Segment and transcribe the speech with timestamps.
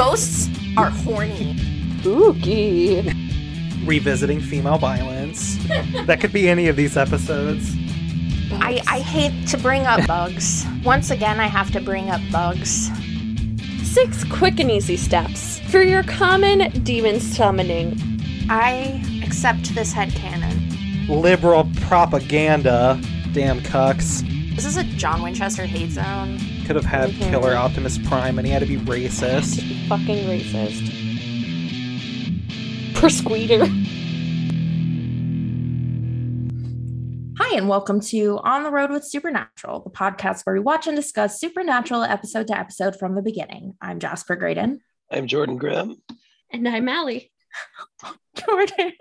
[0.00, 1.58] Ghosts are horny.
[1.98, 3.02] Spooky.
[3.84, 5.58] Revisiting female violence.
[6.06, 7.76] that could be any of these episodes.
[8.52, 10.64] I, I hate to bring up bugs.
[10.86, 12.90] Once again, I have to bring up bugs.
[13.82, 18.00] Six quick and easy steps for your common demon summoning.
[18.48, 21.10] I accept this head headcanon.
[21.10, 22.98] Liberal propaganda.
[23.32, 24.26] Damn cucks.
[24.56, 26.38] This is a John Winchester hate zone.
[26.70, 27.30] Could have had Mhm.
[27.30, 29.56] Killer Optimus Prime and he had to be racist.
[29.56, 30.86] To be fucking racist.
[32.94, 33.66] Persqueeter.
[37.40, 40.94] Hi, and welcome to On the Road with Supernatural, the podcast where we watch and
[40.94, 43.74] discuss Supernatural episode to episode from the beginning.
[43.82, 44.78] I'm Jasper Graydon.
[45.10, 45.96] I'm Jordan Grimm.
[46.52, 47.32] And I'm Allie.
[48.36, 48.92] Jordan.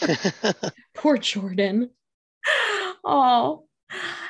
[0.94, 1.90] Poor Jordan.
[3.04, 3.67] Oh,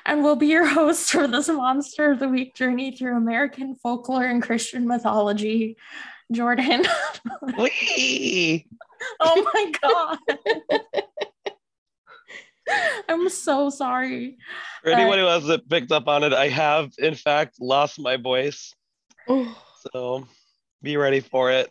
[0.06, 4.24] and we'll be your hosts for this Monster of the Week journey through American folklore
[4.24, 5.76] and Christian mythology.
[6.32, 6.84] Jordan.
[9.20, 10.18] Oh my God.
[13.08, 14.38] I'm so sorry.
[14.82, 18.74] For anyone who hasn't picked up on it, I have in fact lost my voice.
[19.28, 19.56] Oh,
[19.92, 20.26] So
[20.82, 21.70] be ready for it.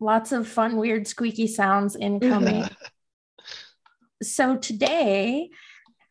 [0.00, 2.64] Lots of fun, weird, squeaky sounds incoming.
[4.22, 5.50] so today,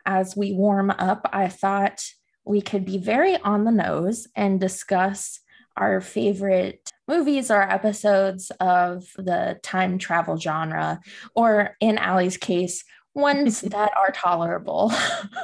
[0.07, 2.03] as we warm up, I thought
[2.45, 5.41] we could be very on the nose and discuss
[5.75, 11.01] our favorite movies or episodes of the time travel genre,
[11.35, 14.91] or in Allie's case, ones that are tolerable,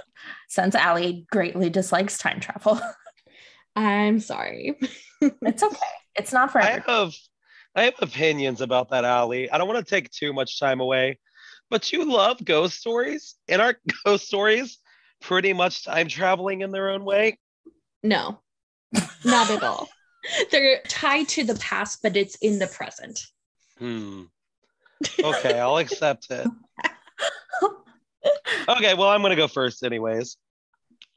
[0.47, 2.80] since Allie greatly dislikes time travel.
[3.75, 4.80] I'm sorry.
[5.22, 5.78] it's okay.
[6.16, 7.06] It's not for I everyone.
[7.06, 7.14] have
[7.75, 9.50] I have opinions about that Allie.
[9.50, 11.19] I don't want to take too much time away,
[11.69, 13.36] but you love ghost stories.
[13.47, 13.75] And our
[14.06, 14.80] ghost stories
[15.22, 17.39] pretty much time traveling in their own way.
[18.03, 18.39] No,
[19.23, 19.88] not at all.
[20.52, 23.19] They're tied to the past, but it's in the present.
[23.78, 24.23] Hmm.
[25.22, 26.47] Okay, I'll accept it.
[28.69, 30.38] Okay, well, I'm gonna go first, anyways.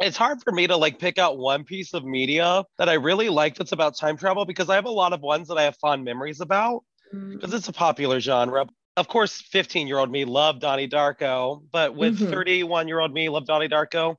[0.01, 3.29] It's hard for me to like pick out one piece of media that I really
[3.29, 5.77] like that's about time travel because I have a lot of ones that I have
[5.77, 6.83] fond memories about
[7.31, 8.67] because it's a popular genre.
[8.97, 12.31] Of course, 15 year old me loved Donnie Darko, but with Mhm.
[12.31, 14.17] 31 year old me loved Donnie Darko,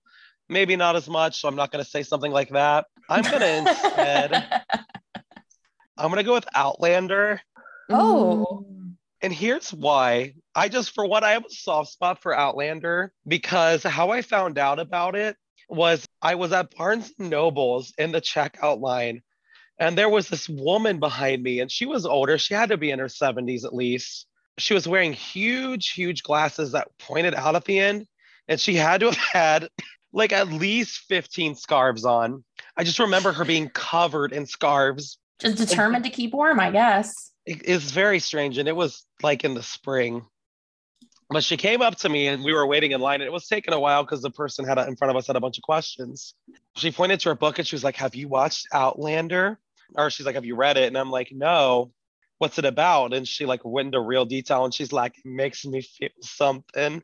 [0.50, 1.42] maybe not as much.
[1.42, 2.86] So I'm not gonna say something like that.
[3.10, 4.32] I'm gonna instead,
[5.98, 7.42] I'm gonna go with Outlander.
[7.90, 8.66] Oh.
[9.22, 10.36] And here's why.
[10.54, 14.60] I just, for what I have a soft spot for Outlander because how I found
[14.60, 15.36] out about it
[15.70, 19.24] was I was at Barnes and Nobles in the checkout line,
[19.80, 22.38] and there was this woman behind me, and she was older.
[22.38, 24.28] She had to be in her 70s at least.
[24.58, 28.08] She was wearing huge, huge glasses that pointed out at the end,
[28.48, 29.70] and she had to have had
[30.14, 32.44] like at least 15 scarves on.
[32.76, 35.18] I just remember her being covered in scarves.
[35.40, 37.32] Just determined to keep warm, I guess.
[37.46, 40.26] it- it's very strange and it was like in the spring.
[41.30, 43.48] But she came up to me and we were waiting in line and it was
[43.48, 45.58] taking a while because the person had a, in front of us had a bunch
[45.58, 46.34] of questions.
[46.78, 49.60] She pointed to her book and she was like have you watched outlander?
[49.96, 50.88] Or she's like have you read it?
[50.88, 51.92] And i'm like no
[52.40, 55.66] what's it about and she like went into real detail and she's like it makes
[55.66, 57.02] me feel something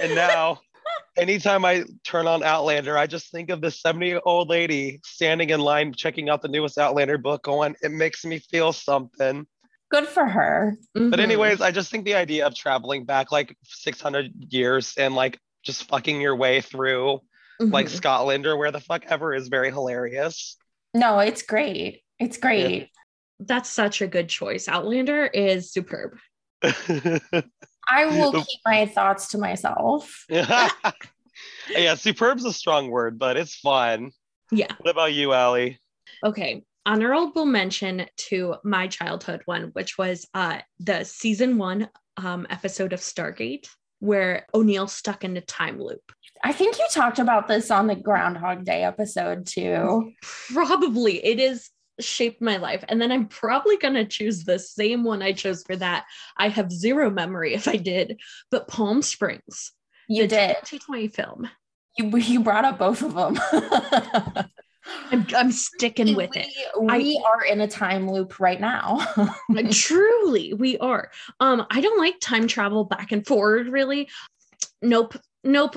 [0.00, 0.58] and now
[1.16, 5.50] anytime i turn on outlander i just think of this 70 year old lady standing
[5.50, 9.46] in line checking out the newest outlander book going it makes me feel something
[9.90, 10.78] Good for her.
[10.94, 11.22] but Mhm.
[11.22, 15.88] anyways, I just think the idea of traveling back like 600 years and like just
[15.88, 17.18] fucking your way through
[17.58, 17.96] like Mhm.
[17.96, 20.56] Scotland or where the fuck ever is very hilarious.
[20.94, 22.04] No, it's great.
[22.20, 22.90] It's great.
[23.46, 24.68] That's such a good choice.
[24.68, 26.18] Outlander is superb.
[26.62, 30.24] I will keep my thoughts to myself.
[30.28, 34.12] yeah, superb's a strong word, but it's fun.
[34.52, 34.72] Yeah.
[34.78, 35.78] What about you, Allie?
[36.24, 36.64] Okay.
[36.86, 43.00] Honorable mention to my childhood one, which was uh the season one um episode of
[43.00, 43.68] Stargate,
[43.98, 46.12] where O'Neill stuck in a time loop.
[46.42, 50.12] I think you talked about this on the Groundhog Day episode too.
[50.52, 52.84] Probably it is shaped my life.
[52.88, 56.04] And then I'm probably gonna choose the same one I chose for that.
[56.36, 58.20] I have zero memory if I did,
[58.50, 59.72] but Palm Springs.
[60.08, 60.56] You did.
[60.64, 61.50] 2020 film.
[61.96, 63.38] You, you brought up both of them.
[65.12, 66.48] I'm, I'm sticking with it.
[66.80, 69.06] We, we are in a time loop right now.
[69.70, 71.10] Truly we are
[71.40, 74.08] um i don't like time travel back and forward really
[74.82, 75.76] nope nope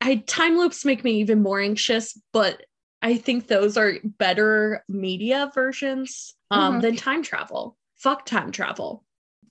[0.00, 2.62] i time loops make me even more anxious but
[3.04, 6.82] i think those are better media versions um Mhm.
[6.82, 9.04] than time travel fuck time travel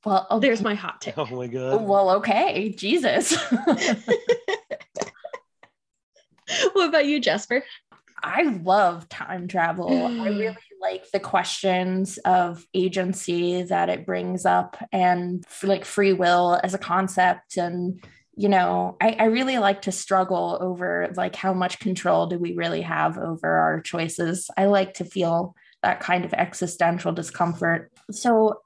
[0.06, 1.82] well, oh, there's my hot take Oh my god.
[1.84, 2.68] well, okay.
[2.76, 3.34] Jesus.
[6.74, 7.64] what about you jasper
[8.26, 10.06] I love time travel.
[10.08, 16.14] I really like the questions of agency that it brings up and f- like free
[16.14, 18.02] will as a concept and
[18.36, 22.54] you know I, I really like to struggle over like how much control do we
[22.54, 24.50] really have over our choices?
[24.58, 27.92] I like to feel that kind of existential discomfort.
[28.12, 28.62] So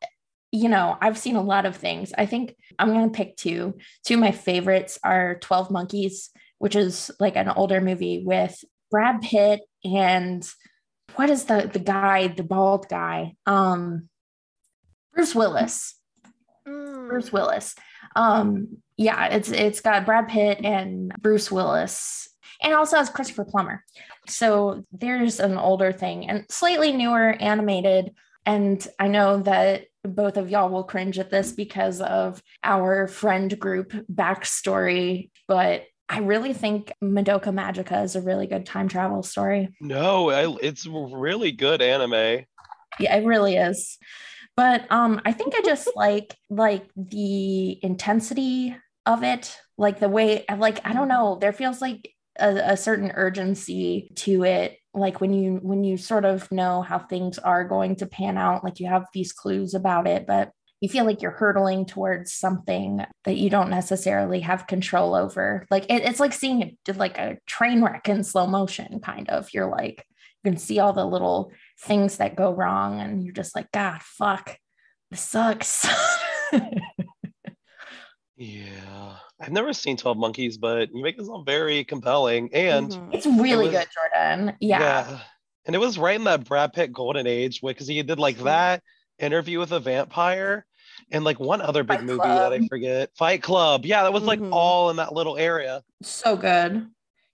[0.53, 2.13] you know i've seen a lot of things.
[2.17, 3.75] I think i'm going to pick two.
[4.05, 6.29] Two of my favorites are 12 monkeys
[6.59, 10.47] which is like an older movie with brad pitt and
[11.15, 13.33] what is the the guy the bald guy?
[13.45, 14.09] Um
[15.13, 15.95] bruce willis.
[16.67, 17.07] Mm.
[17.07, 17.75] Bruce Willis.
[18.15, 22.27] Um, yeah, it's it's got Brad Pitt and Bruce Willis,
[22.61, 23.83] and also has Christopher Plummer.
[24.27, 28.13] So there's an older thing and slightly newer animated.
[28.45, 33.57] And I know that both of y'all will cringe at this because of our friend
[33.59, 39.75] group backstory, but I really think Madoka Magica is a really good time travel story.
[39.81, 42.45] No, I, it's really good anime.
[42.99, 43.97] Yeah, it really is.
[44.55, 48.75] But um, I think I just like like the intensity
[49.07, 51.09] of it, like the way, like I don't mm-hmm.
[51.09, 54.77] know, there feels like a, a certain urgency to it.
[54.93, 58.63] Like when you when you sort of know how things are going to pan out,
[58.63, 60.51] like you have these clues about it, but
[60.81, 65.65] you feel like you're hurtling towards something that you don't necessarily have control over.
[65.71, 69.53] Like it, it's like seeing it like a train wreck in slow motion, kind of.
[69.53, 70.05] You're like
[70.43, 74.01] you can see all the little things that go wrong and you're just like god
[74.01, 74.57] fuck
[75.11, 75.87] this sucks
[78.37, 79.15] Yeah.
[79.41, 82.49] I've never seen 12 Monkeys, but you make it sound very compelling.
[82.53, 83.13] And Mhm.
[83.13, 85.19] it's really was- good jordan yeah, yeah.
[85.65, 88.81] And it was right in that Brad Pitt golden age because he did like that
[89.19, 90.65] interview with a vampire
[91.11, 93.09] and like one other big Fight movie that I forget.
[93.17, 93.85] Fight Club.
[93.85, 94.51] Yeah, that was like Mhm.
[94.53, 95.83] all in that little area.
[96.03, 96.87] so good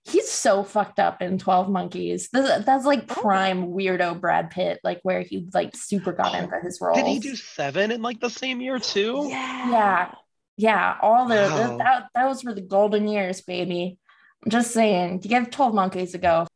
[0.06, 3.14] he's so fucked up in 12 monkeys This- that's like Oh.
[3.22, 6.94] prime weirdo brad pitt like where he like super got Oh, into his role.
[6.94, 9.26] Did he do seven in like the same year too?
[9.30, 9.70] Yeah.
[9.70, 10.14] yeah
[10.56, 11.76] yeah all the Wow.
[11.78, 13.98] that, those were the golden years baby
[14.44, 16.46] i'm just saying you give 12 monkeys a go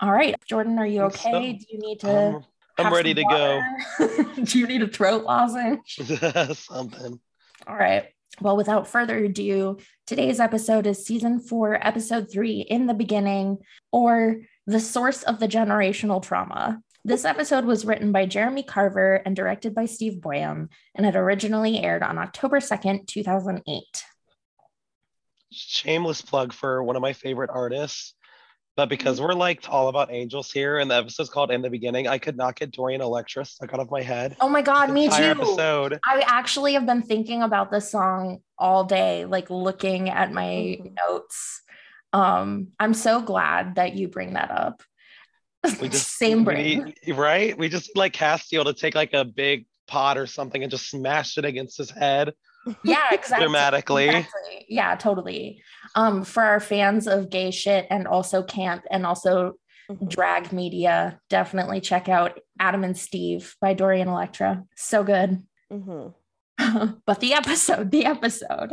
[0.00, 2.44] all right jordan are you okay do you need to Um,
[2.78, 3.60] I'm ready to go.
[4.44, 5.96] do you need a throat lozenge
[6.56, 7.20] Something.
[7.66, 8.06] All right.
[8.40, 9.76] Well, without further ado,
[10.06, 13.58] today's episode is season four, episode three, In the Beginning,
[13.92, 16.80] or The Source of the Generational Trauma.
[17.04, 21.78] This episode was written by Jeremy Carver and directed by Steve Boyum, and it originally
[21.82, 23.82] aired on October 2nd, 2008.
[25.50, 28.14] Shameless plug for one of my favorite artists.
[28.76, 29.26] But because Mm-hmm.
[29.28, 32.36] we're like all about angels here, and the episode's called In the Beginning, I could
[32.36, 34.36] not get Dorian Electra stuck out of my head.
[34.40, 35.14] Oh my God, me too.
[35.14, 35.98] Episode.
[36.06, 40.44] I actually have been thinking about this song all day, like looking at my
[40.80, 40.94] Mhm.
[41.08, 41.62] notes.
[42.12, 44.82] Um, I'm so glad that you bring that up.
[45.80, 46.94] We just Same we brain.
[47.06, 47.56] need- right?
[47.58, 50.88] We just need, like Castiel to take like a big pot or something and just
[50.88, 52.32] smash it against his head
[52.84, 54.04] yeah exactly dramatically.
[54.08, 54.66] Exactly.
[54.68, 55.60] yeah totally
[55.96, 59.54] um for our fans of gay shit and also camp and also
[59.90, 60.08] Mhm.
[60.08, 65.42] drag media definitely check out adam and steve by dorian electra so good
[65.72, 66.90] Mm-hmm.
[67.06, 68.72] but the episode the episode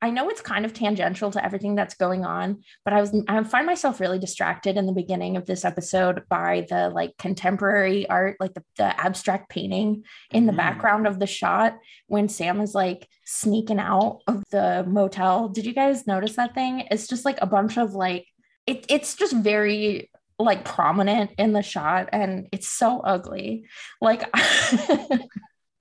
[0.00, 3.42] i know it's kind of tangential to everything that's going on but i was i
[3.44, 8.36] find myself really distracted in the beginning of this episode by the like contemporary art
[8.40, 10.56] like the, the abstract painting in the Mm.
[10.56, 11.76] background of the shot
[12.06, 15.50] when sam is like sneaking out of the motel.
[15.50, 16.86] Did you guys notice that thing?
[16.90, 18.26] It's just like a bunch of like
[18.66, 23.66] it, it's just very like prominent in the shot and it's so ugly.
[24.00, 24.22] Like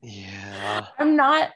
[0.07, 0.85] Yeah.
[0.97, 1.49] I'm not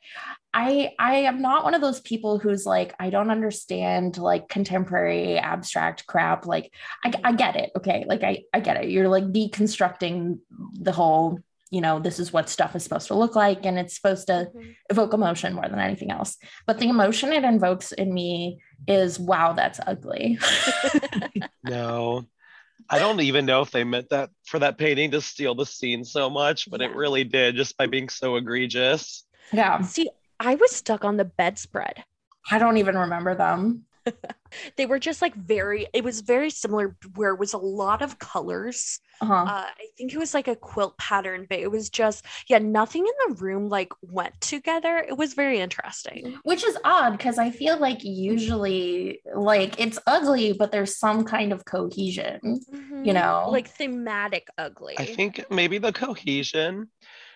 [0.54, 5.38] I I am not one of those people who's like I don't understand like contemporary
[5.38, 6.74] abstract crap like
[7.06, 10.40] I, I get it okay like I I get it you're like deconstructing
[10.74, 11.40] the whole
[11.70, 14.50] you know this is what stuff is supposed to look like and it's supposed to
[14.54, 14.76] Mhm.
[14.90, 19.54] evoke emotion more than anything else but the emotion it invokes in me is wow
[19.54, 20.38] that's ugly
[21.64, 22.26] No.
[22.92, 26.04] I don't even know if they meant that for that painting to steal the scene
[26.04, 29.24] so much, but it really did just by being so egregious.
[29.54, 30.10] yeah See,
[30.42, 32.04] I was stuck on the bedspread.
[32.50, 33.86] I don't even remember them
[34.76, 38.20] They were just like very, it was very similar where it was a lot of
[38.20, 39.00] colors.
[39.22, 42.58] uh-huh Uh, I think it was like a quilt pattern, but it was just, yeah,
[42.58, 44.98] nothing in the room like went together.
[44.98, 46.36] It was very interesting.
[46.44, 51.54] which is odd because I feel like usually like it's ugly, but there's some kind
[51.54, 52.40] of cohesion.
[53.04, 53.48] You know?
[53.50, 54.96] like thematic ugly.
[54.98, 56.90] I think maybe the cohesion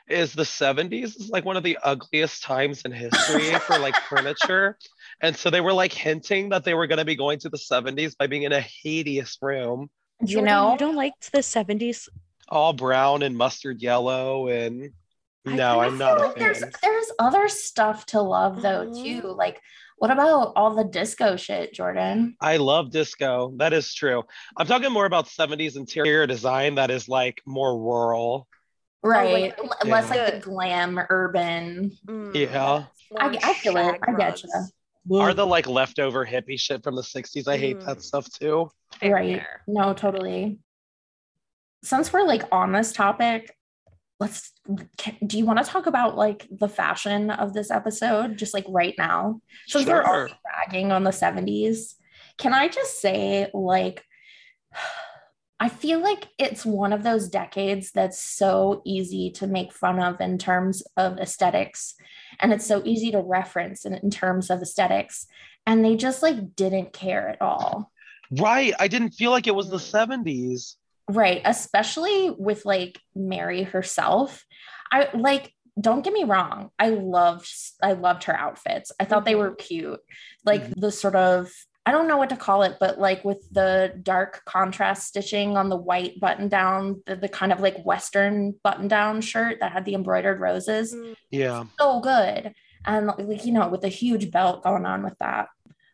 [0.08, 4.78] is the 70s is like one of the ugliest times in history for like furniture.
[5.22, 7.58] And so they were like hinting that they were going to be going to the
[7.58, 9.90] 70s by being in a hideous room.
[10.26, 12.08] You know, you don't like the 70s
[12.48, 14.92] all brown and mustard yellow and
[15.48, 19.22] I no, I'm not feel a like there's there's other stuff to love though Mhm.
[19.22, 19.28] too.
[19.32, 19.62] Like,
[19.98, 22.36] what about all the disco shit, Jordan?
[22.42, 23.54] I love disco.
[23.58, 24.24] That is true.
[24.58, 28.48] I'm talking more about 70s interior design that is like more rural.
[29.04, 31.92] Right, like- L- less like the glam urban.
[32.08, 32.86] Mm, Yeah.
[33.20, 33.84] I, I feel it.
[33.84, 34.44] shag I get
[35.10, 35.18] you.
[35.18, 37.48] Are the like leftover hippie shit from the 60s?
[37.48, 38.02] I hate that Mm.
[38.02, 38.70] stuff too.
[39.02, 39.44] Right?
[39.68, 40.60] No, totally.
[41.84, 43.56] Since we're like on this topic,
[44.20, 44.52] let's.
[44.98, 48.66] Can, do you want to talk about like the fashion of this episode, just like
[48.70, 49.42] right now?
[49.68, 50.08] Since we're Sure.
[50.08, 51.96] already bragging on the seventies,
[52.38, 54.04] can I just say like.
[55.66, 60.22] I feel like it's one of those decades that's so easy to make fun of
[60.22, 61.96] in terms of aesthetics.
[62.40, 65.26] And it's so easy to reference in, in terms of aesthetics.
[65.66, 67.92] And they just like didn't care at all.
[68.30, 68.76] Right.
[68.80, 70.24] I didn't feel like it was the Mm.
[70.24, 70.76] 70s.
[71.10, 74.46] Right, especially with like Mary herself.
[74.92, 76.70] I like don't get me wrong.
[76.78, 78.92] I loved I loved her outfits.
[79.00, 80.00] I thought they were cute.
[80.46, 81.52] Like the sort of
[81.86, 85.70] I don't know what to call it, but like with the dark contrast stitching on
[85.70, 89.86] the white button down, the, the kind of like western button down shirt that had
[89.86, 90.96] the embroidered roses.
[90.96, 91.66] Mm, Yeah.
[91.80, 92.54] So good.
[92.86, 95.50] And like, you know, with a huge belt going on with that.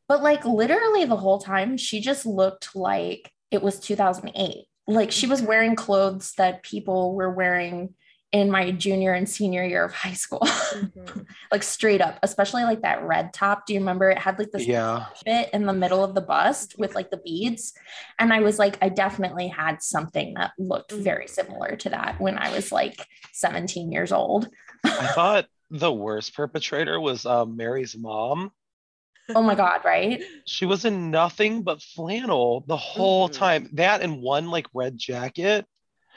[0.07, 4.65] But like literally the whole time, she just looked like it was 2008.
[4.87, 7.93] Like she was wearing clothes that people were wearing
[8.31, 11.25] in my junior and senior year of high school, mhm.
[11.51, 13.65] like straight up, especially like that red top.
[13.65, 15.05] Do you remember it had like this Yeah.
[15.25, 17.73] bit in the middle of the bust with like the beads?
[18.19, 22.37] And I was like, I definitely had something that looked very similar to that when
[22.37, 24.47] I was like 17 years old.
[24.83, 28.51] I thought the worst perpetrator was um, Mary's mom.
[29.33, 30.21] Oh my God, right?
[30.45, 33.33] She was in nothing but flannel the whole Mhm.
[33.33, 33.69] time.
[33.73, 35.65] That and one like red jacket,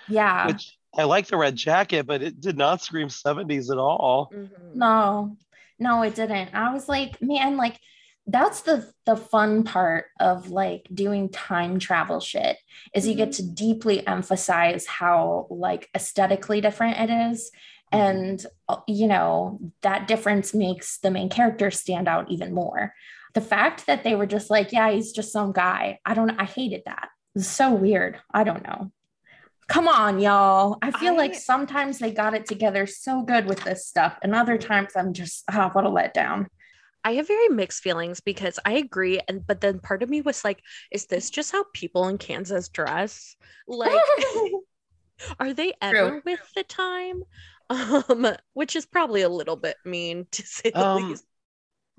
[0.08, 0.46] Yeah.
[0.46, 4.30] which I like the red jacket, but it did not scream 70s at all.
[4.32, 4.48] Mhm.
[4.74, 5.36] No,
[5.78, 6.54] no, it didn't.
[6.54, 7.78] I was like, man, like
[8.26, 12.56] that's the the fun part of like doing time travel shit
[12.94, 17.50] is you get to deeply emphasize how like aesthetically different it is.
[17.92, 22.94] And uh, you know, that difference makes the main character stand out even more.
[23.34, 25.98] The fact that they were just like, yeah, he's just some guy.
[26.06, 27.10] I don't I hated that.
[27.34, 28.18] It was so weird.
[28.32, 28.90] I don't know.
[29.68, 30.78] Come on, y'all.
[30.82, 34.58] I feel like sometimes they got it together so good with this stuff, and other
[34.58, 36.46] times I'm just, ah, what a letdown.
[37.06, 40.44] I have very mixed feelings because I agree, and but then part of me was
[40.44, 43.36] like, is this just how people in Kansas dress?
[43.68, 44.00] Like,
[45.40, 47.22] are they ever with the time?
[47.70, 51.24] Um, which is probably a little bit mean to say the Um, least.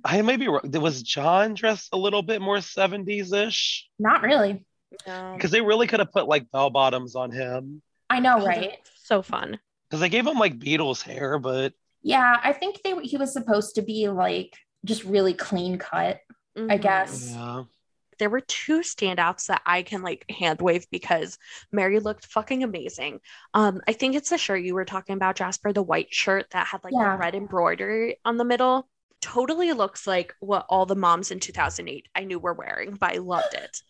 [0.06, 0.62] I may be wrong.
[0.64, 3.90] Was John dressed a little bit more 70s ish?
[3.98, 4.64] Not really.
[5.08, 5.34] No.
[5.36, 7.82] Because they really could have put like bell bottoms on him.
[8.10, 8.78] I know, Oh, right?
[9.04, 9.60] So fun.
[9.90, 11.74] Because they gave him like Beatles hair, but
[12.04, 16.20] Yeah, I think they he was supposed to be like just really clean cut.
[16.58, 16.82] I Mhm.
[16.82, 17.32] guess.
[17.32, 17.64] yeah.
[18.18, 21.38] there were two standouts that I can like hand wave because
[21.74, 23.20] Mary looked fucking amazing.
[23.54, 26.66] Um, I think it's the shirt you were talking about, Jasper, the white shirt that
[26.68, 27.12] had like Yeah.
[27.12, 28.88] the red embroidery on the middle.
[29.20, 33.18] Totally looks like what all the moms in 2008 I knew were wearing, but I
[33.18, 33.82] loved it.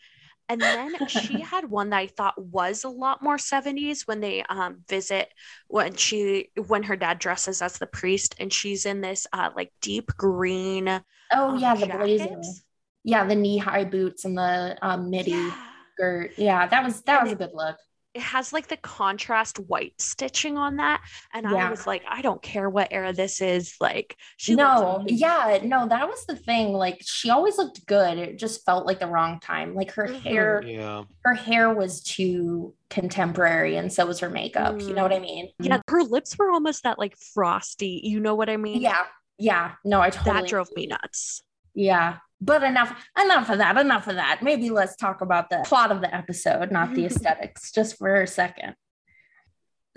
[0.48, 4.44] And then she had one that I thought was a lot more 70s when they
[4.44, 5.34] um, visit
[5.68, 9.72] when she when her dad dresses as the priest and she's in this uh, like
[9.82, 11.88] deep green Oh um, yeah, the jacket.
[11.88, 12.56] blazer.
[13.04, 15.76] Yeah, the knee high boots and the um, midi Yeah.
[15.94, 16.34] skirt.
[16.38, 17.78] Yeah, that was that was a good look.
[18.16, 21.02] It has like the contrast white stitching on that
[21.34, 25.12] and i was like i don't care what era this is like she no, looks
[25.12, 26.74] yeah, no, that was the thing.
[26.74, 28.18] Like she always looked good.
[28.18, 29.76] It just felt like the wrong time.
[29.76, 30.22] Like her Mhm.
[30.22, 31.04] hair, Yeah.
[31.24, 34.82] her hair was too contemporary, and so was her makeup.
[34.82, 35.50] You know what I mean?
[35.60, 39.04] yeah her lips were almost that like frosty you know what i mean yeah,
[39.38, 39.74] yeah.
[39.84, 40.42] No, I totally.
[40.42, 41.42] that drove me nuts
[41.74, 42.18] Yeah.
[42.42, 43.78] But enough, enough of that.
[43.78, 44.44] Enough of that.
[44.44, 48.28] Maybe let's talk about the plot of the episode, not the aesthetics, just for a
[48.28, 48.76] second.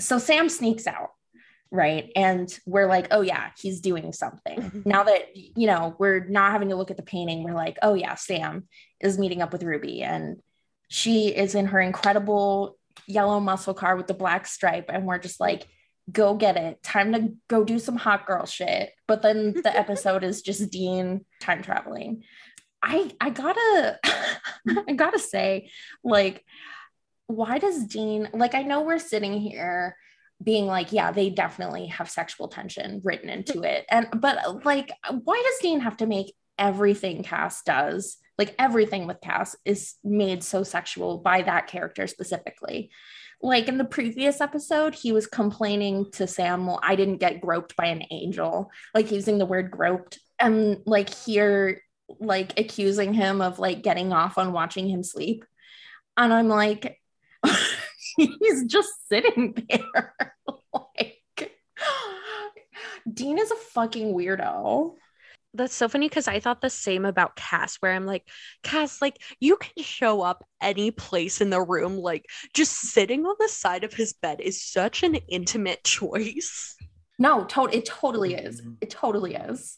[0.01, 1.11] So Sam sneaks out,
[1.71, 2.11] right?
[2.15, 4.61] And we're like, oh yeah, he's doing something.
[4.61, 4.89] Mm-hmm.
[4.89, 7.95] now that you know, we're not having to look at the painting, we're like, oh
[7.95, 8.69] yeah, Sam
[9.01, 10.41] is meeting up with Ruby, and
[10.89, 15.41] she is in her incredible yellow muscle car with the black stripe, and we're just
[15.41, 15.67] like,
[16.11, 16.83] go get it.
[16.83, 18.93] Time to go do some hot girl shit.
[19.07, 22.25] But then the episode is just Dean time traveling.
[22.83, 23.99] I I gotta
[24.89, 25.71] I gotta say,
[26.05, 26.45] like,
[27.27, 29.97] why does Dean like I know we're sitting here
[30.43, 33.85] being like, yeah, they definitely have sexual tension written into it.
[33.91, 34.93] And but like,
[35.25, 40.45] why does Dean have to make everything Cass does Like everything with Cass is made
[40.45, 42.91] so sexual by that character specifically.
[43.41, 47.77] Like in the previous episode, he was complaining to Sam, well, I didn't get groped
[47.77, 50.19] by an angel, like using the word groped.
[50.41, 51.83] And like here,
[52.21, 55.45] like accusing him of like getting off on watching him sleep.
[56.17, 57.01] And I'm like,
[58.17, 60.15] he's just sitting there.
[60.75, 61.53] like,
[63.13, 64.95] Dean is a fucking weirdo.
[65.59, 68.27] That's so funny because I thought the same about Cass, where I'm like,
[68.63, 72.25] Cass, like you can show up any place in the room, like
[72.55, 76.77] just sitting on the side of his bed is such an intimate choice.
[77.19, 78.63] No, to- it totally is.
[78.81, 79.77] It totally is.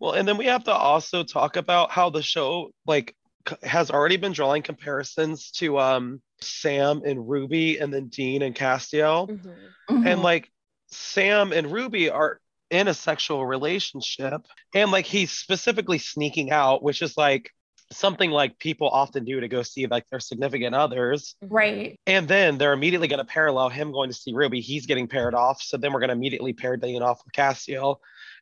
[0.00, 3.14] Well, and then we have to also talk about how the show like
[3.48, 8.54] c- has already been drawing comparisons to um Sam and Ruby and then Dean and
[8.54, 9.28] Castiel.
[9.28, 10.06] Mm-hmm.
[10.06, 10.22] And Mhm.
[10.22, 10.50] like
[10.90, 12.40] Sam and Ruby are
[12.70, 17.50] in a sexual relationship and like he's specifically sneaking out, which is like
[17.92, 21.34] something like people often do to go see like their significant others.
[21.42, 21.98] right.
[22.06, 24.60] And then they're immediately going to parallel him going to see Ruby.
[24.60, 25.62] He's getting paired off.
[25.62, 27.96] So then we're going to immediately pair Dean off with Castiel.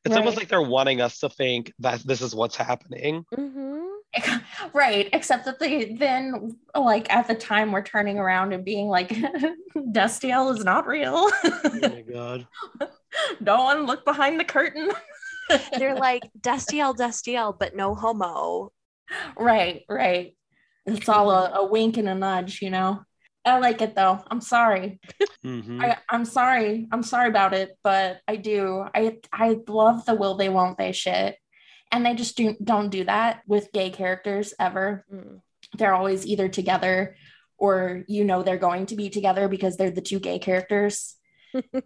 [0.04, 3.24] It's almost like they're wanting us to think that this is what's happening.
[3.34, 3.76] Mm-hmm.
[4.72, 9.08] right except that they then like at the time we're turning around and being like
[9.76, 12.46] destiel is not real oh my god.
[13.40, 14.90] no one look behind the curtain.
[15.78, 18.72] They're like Destiel, Destiel, but no homo.
[19.38, 20.36] right right.
[20.86, 23.02] It's all a, a wink and a nudge you know?
[23.44, 24.22] I like it though.
[24.28, 24.98] I'm sorry.
[25.44, 25.80] Mhm.
[25.82, 26.88] I, i'm sorry.
[26.90, 28.84] I'm sorry about it but i do.
[28.94, 31.36] I i love the will they won't they shit.
[31.92, 35.04] And they just do, don't do that with gay characters ever.
[35.12, 35.40] Mm.
[35.78, 37.16] they're always either together
[37.58, 41.15] or you know they're going to be together because they're the two gay characters.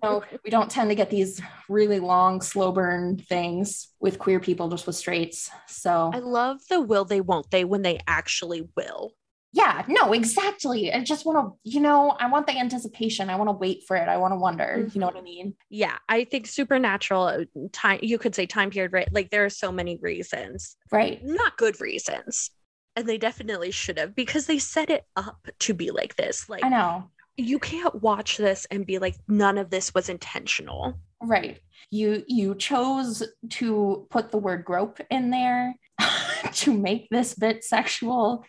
[0.03, 4.69] So we don't tend to get these really long, slow burn things with queer people,
[4.69, 5.51] just with straights.
[5.67, 9.13] So I love the will they won't they when they actually will.
[9.53, 10.93] yeah, no, exactly.
[10.93, 13.29] I just want to, you know, I want the anticipation.
[13.31, 14.09] I want to wait for it.
[14.09, 14.89] I want to wonder.
[14.93, 15.25] You know what I mm-hmm.
[15.25, 15.55] mean?
[15.69, 19.13] Yeah, I think supernatural time you could say time period, right?
[19.13, 20.77] Like there are so many reasons.
[20.93, 21.21] Right.
[21.25, 22.51] Not good reasons.
[22.97, 26.49] And they definitely should have because they set it up to be like this.
[26.49, 27.11] Like I know.
[27.41, 30.99] You can't watch this and be like none of this was intentional.
[31.23, 31.61] Right.
[31.91, 35.75] You you chose to put the word grope in there
[36.53, 38.45] to make this bit sexual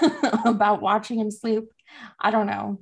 [0.44, 1.64] about watching him sleep.
[2.20, 2.80] I don't know.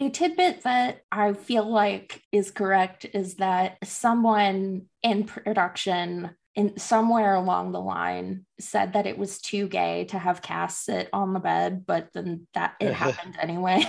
[0.00, 7.34] A tidbit that I feel like is correct is that someone in production in somewhere
[7.34, 11.40] along the line said that it was too gay to have Cass sit on the
[11.40, 13.84] bed, but then that it happened anyway.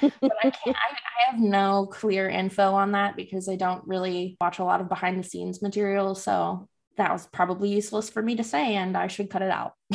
[0.00, 4.36] But I can't I, I have no clear info on that because I don't really
[4.40, 6.14] watch a lot of behind the scenes material.
[6.14, 9.72] So that was probably useless for me to say, and I should cut it out.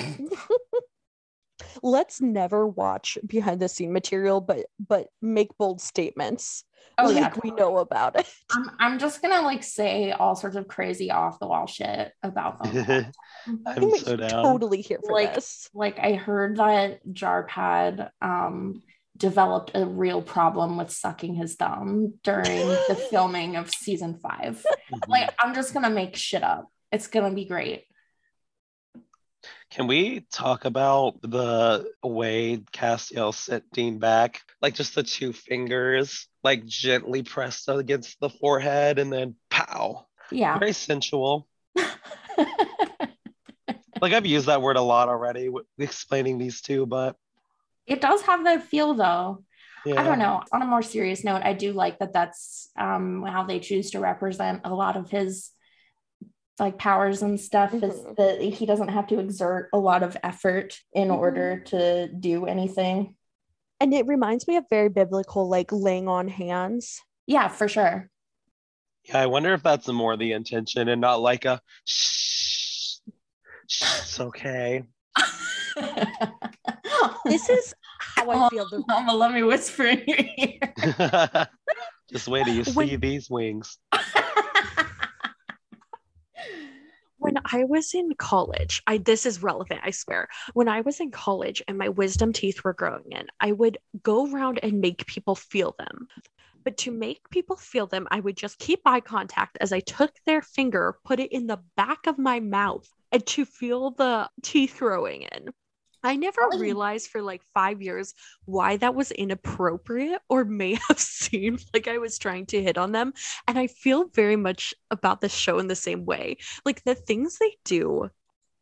[1.82, 6.64] Let's never watch behind the scene material, but but make bold statements.
[6.98, 8.28] Oh yeah, like we know about it.
[8.52, 12.62] I'm, I'm just gonna like say all sorts of crazy off the wall shit about
[12.64, 13.12] them.
[13.66, 14.30] I'm so down.
[14.44, 15.70] totally here for Like- this.
[15.74, 18.82] like I heard that Jarpad um
[19.18, 24.66] developed a real problem with sucking his thumb during the filming of season five.
[24.92, 25.08] Mhm.
[25.08, 26.68] Like I'm just gonna make shit up.
[26.92, 27.86] It's gonna be great.
[29.72, 34.42] Can we talk about the way Castiel sent Dean back?
[34.62, 40.08] Like just the two fingers, like gently pressed against the forehead and then pow.
[40.32, 40.58] Yeah.
[40.58, 41.48] Very sensual.
[44.02, 45.50] Like I've used that word a lot already,
[45.80, 47.16] explaining these two, but
[47.88, 49.44] it does have that feel though.
[49.86, 50.02] yeah.
[50.02, 50.42] I don't know.
[50.52, 54.00] On a more serious note, I do like that that's um, how they choose to
[54.00, 55.52] represent a lot of his
[56.60, 58.16] like powers and stuff is Mhm.
[58.16, 61.18] that he doesn't have to exert a lot of effort in Mhm.
[61.18, 63.16] order to do anything.
[63.82, 67.02] And it reminds me of very biblical, like laying on hands.
[67.28, 68.10] Yeah, for sure.
[69.04, 73.00] Yeah, I wonder if that's more the intention and not like a shh,
[73.68, 74.84] shh it's okay.
[77.26, 78.68] This is how I feel.
[78.70, 81.48] The Mama, let me whisper in your ear.
[82.12, 83.78] Just wait till you When- see these wings.
[87.18, 90.28] when I was in college, I this is relevant, I swear.
[90.54, 94.32] When I was in college and my wisdom teeth were growing in, I would go
[94.32, 96.08] around and make people feel them.
[96.64, 100.12] But to make people feel them, I would just keep eye contact as I took
[100.26, 104.78] their finger, put it in the back of my mouth, and to feel the teeth
[104.80, 105.50] growing in.
[106.06, 106.58] I never Oh.
[106.60, 108.14] realized for like five years
[108.46, 112.92] why that was inappropriate or may have seemed like I was trying to hit on
[112.92, 113.14] them.
[113.48, 116.38] And I feel very much about this show in the same way.
[116.66, 118.10] Like the things they do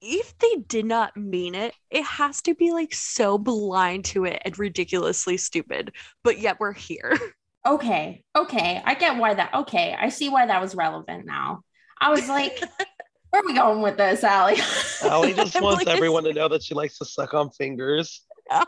[0.01, 4.41] if they did not mean it, it has to be like so blind to it
[4.43, 5.93] and ridiculously stupid.
[6.23, 7.17] But yet we're here.
[7.65, 8.23] Okay.
[8.35, 8.81] Okay.
[8.83, 9.53] I get why that.
[9.53, 9.95] Okay.
[9.97, 11.61] I see why that was relevant now.
[11.99, 12.61] I was like,
[13.33, 14.59] where are we going with this, Allie?
[15.01, 18.21] Allie just wants like, everyone to know that she likes to suck on fingers.
[18.51, 18.63] No.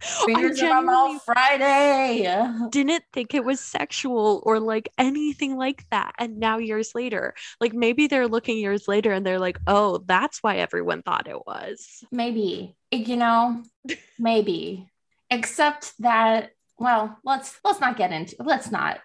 [0.00, 2.36] Fingers I in my mouth Friday.
[2.70, 6.12] didn't think it was sexual or like anything like that.
[6.18, 10.42] And now years later, like maybe they're looking years later and they're like, oh, that's
[10.42, 12.04] why everyone thought it was.
[12.10, 12.76] Maybe.
[12.90, 13.62] You know,
[14.18, 14.90] maybe.
[15.30, 18.98] Except that, well, let's let's not get into let's not.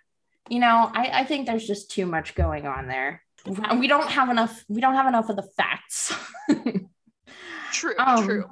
[0.49, 3.21] You know, I, I think there's just too much going on there.
[3.45, 6.13] We don't have enough, we don't have enough of the facts.
[7.71, 8.45] True, Um, true.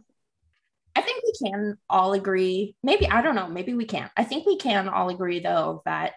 [0.95, 2.75] I think we can all agree.
[2.84, 3.47] Maybe I don't know.
[3.47, 4.12] Maybe we can't.
[4.17, 6.13] I think we can all agree though that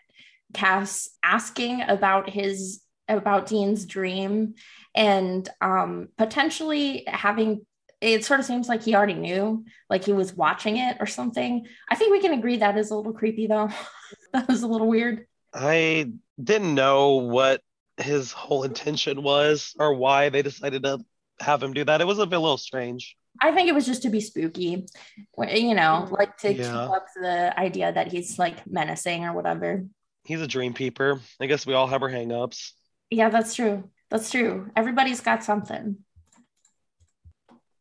[0.55, 4.55] Cass asking about his about Dean's dream
[4.95, 7.67] and um, potentially having
[8.01, 11.67] it sort of seems like he already knew, like he was watching it or something.
[11.89, 13.69] I think we can agree that is a little creepy though.
[14.33, 15.27] that was a little weird.
[15.55, 16.11] I
[16.43, 17.61] didn't know what
[17.98, 20.98] his whole intention was or why they decided to
[21.40, 22.00] have him do that.
[22.00, 23.16] It was a bit- a little strange.
[23.40, 26.14] I think it was just to be spooky, you know, mm-hmm.
[26.14, 29.87] like to keep up the idea that he's like menacing or whatever.
[30.24, 31.20] He's a dream peeper.
[31.40, 32.72] I guess we all have our hangups.
[33.11, 33.90] Yeah, that's true.
[34.11, 34.70] That's true.
[34.76, 35.96] Everybody's got something.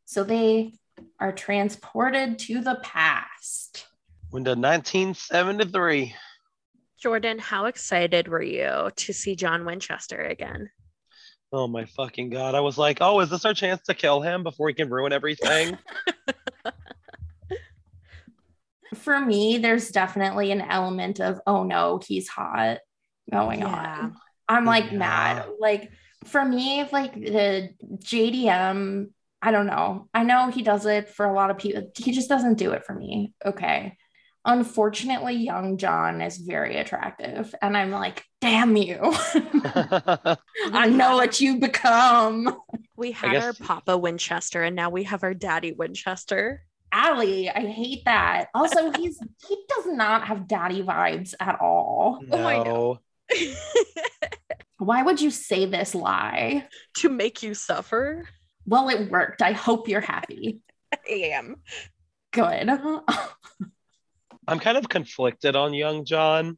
[0.06, 0.74] So they
[1.20, 3.88] are transported to the past.
[4.30, 6.16] When to 1973.
[7.02, 10.70] Jordan, how excited were you to see John Winchester again?
[11.52, 12.56] Oh my fucking god.
[12.56, 15.12] I was like, oh, is this our chance to kill him before he can ruin
[15.12, 15.78] everything?
[18.96, 22.80] For me, there's definitely an element of, oh no, he's hot
[23.32, 23.68] going Yeah.
[23.68, 24.16] on.
[24.48, 24.98] I'm like Yeah.
[24.98, 25.46] mad.
[25.60, 25.92] Like
[26.26, 27.70] for me, like the
[28.04, 29.12] JDM,
[29.42, 30.10] I don't know.
[30.14, 31.90] I know he does it for a lot of people.
[31.98, 33.34] He just doesn't do it for me.
[33.46, 33.98] Okay.
[34.44, 37.54] Unfortunately, young John is very attractive.
[37.62, 39.00] And I'm like, damn you.
[39.04, 42.58] I know what you become.
[42.96, 46.64] We had guess- our Papa Winchester and now we have our Daddy Winchester.
[46.92, 48.48] Allie, I hate that.
[48.54, 52.22] Also, he's he does not have daddy vibes at all.
[52.32, 53.00] Oh, I no.
[54.78, 56.68] Why would you say this lie?
[56.96, 58.28] to make you suffer.
[58.66, 59.42] Well, it worked.
[59.42, 60.60] I hope you're happy.
[60.92, 60.98] I
[61.34, 61.58] am.
[62.32, 62.70] Good.
[64.52, 66.58] I'm kind of conflicted on young John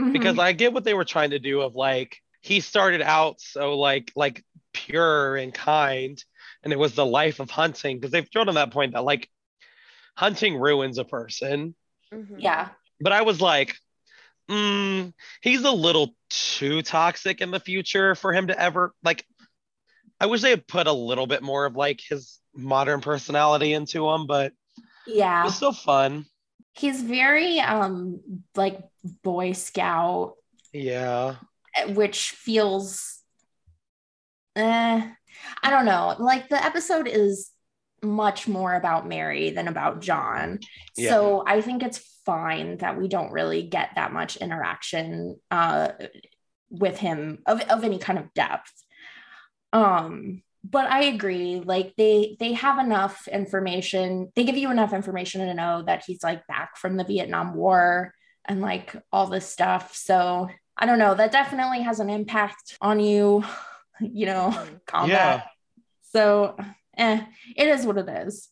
[0.00, 0.12] Mhm.
[0.12, 3.78] because I get what they were trying to do of like he started out so
[3.78, 6.22] like like pure and kind
[6.62, 9.28] and it was the life of hunting because they've thrown on that point that like
[10.16, 11.74] hunting ruins a person
[12.12, 12.36] Mhm.
[12.38, 12.68] yeah.
[13.00, 13.76] but I was like
[14.48, 19.24] mm, he's a little too toxic in the future for him to ever like
[20.20, 24.08] I wish they had put a little bit more of like his modern personality into
[24.08, 24.52] him but
[25.06, 25.44] yeah, it Yeah.
[25.44, 26.26] was still fun
[26.72, 28.20] He's very um
[28.54, 28.80] like
[29.22, 30.34] boy scout,
[30.72, 31.36] yeah
[31.88, 33.20] which feels
[34.56, 35.10] eh,
[35.62, 36.14] I don't know.
[36.18, 37.50] Like the episode is
[38.02, 40.58] much more about Mary than about John.
[40.96, 41.10] Yeah.
[41.10, 45.92] So I think it's fine that we don't really get that much interaction uh
[46.70, 48.72] with him of, of any kind of depth.
[49.72, 54.32] Um but I agree like they they have enough information.
[54.36, 58.14] They give you enough information to know that he's like back from the Vietnam War
[58.44, 59.94] and like all this stuff.
[59.96, 63.44] So I don't know, that definitely has an impact on you,
[64.00, 65.46] you know, combat.
[66.02, 66.56] So
[66.96, 67.24] eh,
[67.56, 68.48] it is what it is.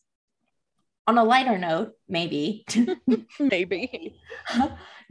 [1.07, 2.63] On a lighter note, maybe.
[3.39, 4.19] Maybe.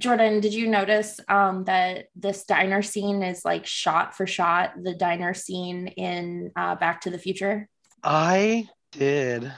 [0.01, 4.95] Jordan, did you notice um, that this diner scene is like shot for shot the
[4.95, 7.69] diner scene in uh, Back to the Future?
[8.03, 9.53] I did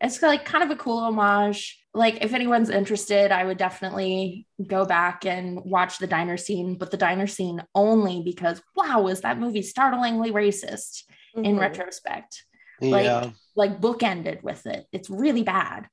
[0.00, 1.78] It's like kind of a cool homage.
[1.94, 6.90] Like, if anyone's interested, I would definitely go back and watch the diner scene, but
[6.90, 11.02] the diner scene only because, wow, is that movie startlingly racist
[11.36, 11.60] in Mhm.
[11.60, 12.44] retrospect?
[12.80, 14.86] Like- yeah like bookended with it.
[14.92, 15.86] It's really bad.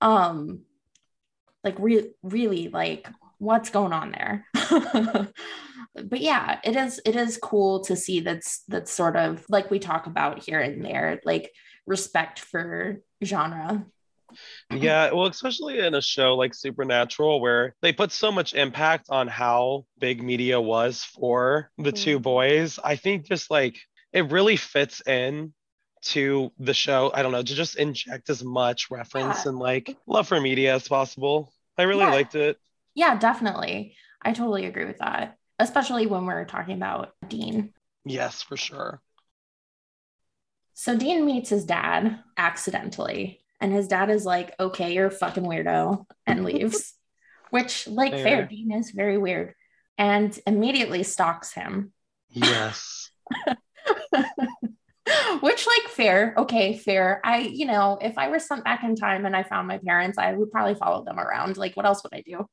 [0.00, 0.62] Um
[1.62, 3.06] like re- really like
[3.42, 4.46] what's going on there?
[5.94, 9.78] but yeah, it is it is cool to see that's that's sort of like we
[9.80, 11.50] talk about here and there, like
[11.86, 13.84] respect for genre.
[14.72, 19.28] Yeah, well, especially in a show like Supernatural, where they put so much impact on
[19.28, 22.22] how big media was for the two Mhm.
[22.22, 22.78] boys.
[22.82, 23.76] I think just like
[24.12, 25.52] it really fits in
[26.04, 27.10] to the show.
[27.12, 29.50] I don't know, to just inject as much reference Yeah.
[29.50, 31.52] and like love for media as possible.
[31.76, 32.10] I really Yeah.
[32.12, 32.56] liked it.
[32.94, 33.96] Yeah, definitely.
[34.20, 37.72] I totally agree with that, especially when we're talking about Dean.
[38.04, 39.00] Yes, for sure.
[40.74, 45.44] So Dean meets his dad accidentally, and his dad is like, "Okay, you're a fucking
[45.44, 46.94] weirdo," and leaves.
[47.50, 48.24] Which, like, fair.
[48.24, 48.46] Fair.
[48.46, 49.54] Dean is very weird,
[49.98, 51.92] and immediately stalks him.
[52.30, 53.10] Yes.
[55.40, 56.34] Which, like, fair.
[56.38, 57.20] Okay, fair.
[57.24, 60.16] I, you know, if I were sent back in time and I found my parents,
[60.16, 61.58] I would probably follow them around.
[61.58, 62.46] Like, what else would I do?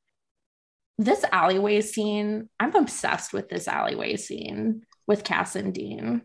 [1.00, 6.20] This alleyway scene, I'm obsessed with this alleyway scene with Cass and Dean.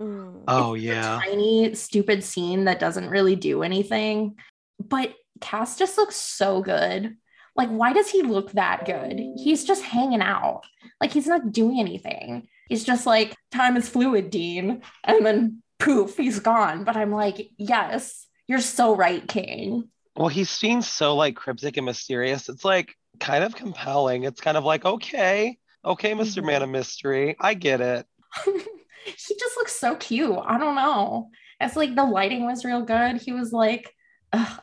[0.00, 0.44] Mm.
[0.46, 1.20] Oh It's a yeah.
[1.24, 4.36] tiny, stupid scene that doesn't really do anything.
[4.78, 7.16] But Cass just looks so good.
[7.56, 9.18] Like, why does he look that good?
[9.36, 10.62] He's just hanging out.
[11.00, 12.46] Like, he's not doing anything.
[12.68, 14.82] He's just like, time is fluid, Dean.
[15.02, 16.84] And then poof, he's gone.
[16.84, 19.88] But I'm like, yes, you're so right, King.
[20.14, 22.48] Well, he seems so like cryptic and mysterious.
[22.48, 24.24] It's like kind of compelling.
[24.24, 26.46] It's kind of like, okay, okay, mister Mhm.
[26.46, 27.36] Man of Mystery.
[27.38, 28.06] I get it.
[28.44, 30.38] he just looks so cute.
[30.44, 31.30] I don't know.
[31.60, 33.20] It's like the lighting was real good.
[33.20, 33.94] He was like,
[34.32, 34.58] I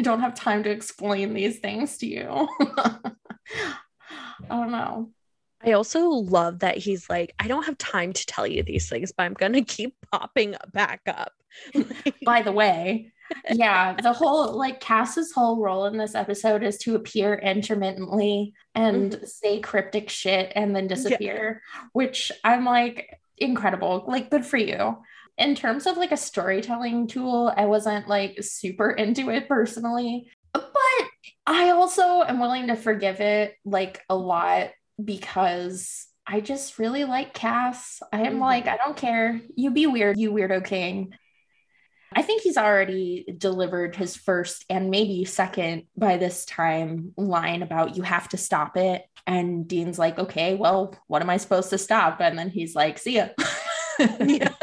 [0.00, 2.48] don't have time to explain these things to you.
[2.60, 3.74] I
[4.48, 5.10] don't know.
[5.64, 9.12] I also love that he's like, I don't have time to tell you these things,
[9.16, 11.32] but I'm gonna keep popping back up.
[12.24, 13.12] By the way,
[13.50, 19.18] yeah, the whole like Cass's whole role in this episode is to appear intermittently and
[19.24, 21.62] say cryptic shit and then disappear,
[21.92, 24.04] which I'm like incredible.
[24.06, 24.98] Like, good for you.
[25.38, 30.66] In terms of like a storytelling tool, I wasn't like super into it personally, but
[31.46, 34.70] I also am willing to forgive it like a lot
[35.02, 38.00] because I just really like Cass.
[38.12, 38.40] I am Mhm.
[38.40, 39.40] like, I don't care.
[39.56, 41.14] You be weird, you weirdo king.
[42.14, 47.96] I think he's already delivered his first and maybe second by this time line about
[47.96, 49.02] you have to stop it.
[49.26, 52.20] And Dean's like, okay, well, what am I supposed to stop?
[52.20, 53.28] And then he's like, see ya.
[53.98, 54.52] Yeah.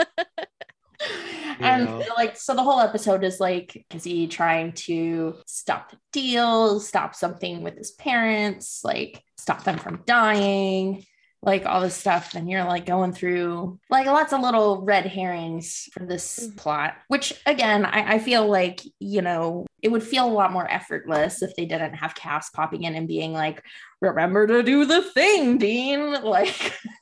[1.62, 2.04] And Yeah.
[2.16, 7.16] like, so the whole episode is like, is he trying to stop the deal, stop
[7.16, 11.04] something with his parents, like stop them from dying,
[11.42, 12.36] like all this stuff?
[12.36, 16.58] And you're like going through like lots of little red herrings for this Mhm.
[16.58, 20.70] plot, which again, I, I feel like, you know, it would feel a lot more
[20.70, 23.64] effortless if they didn't have Cass popping in and being like,
[24.02, 26.00] remember to do the thing, Dean.
[26.24, 26.78] Like,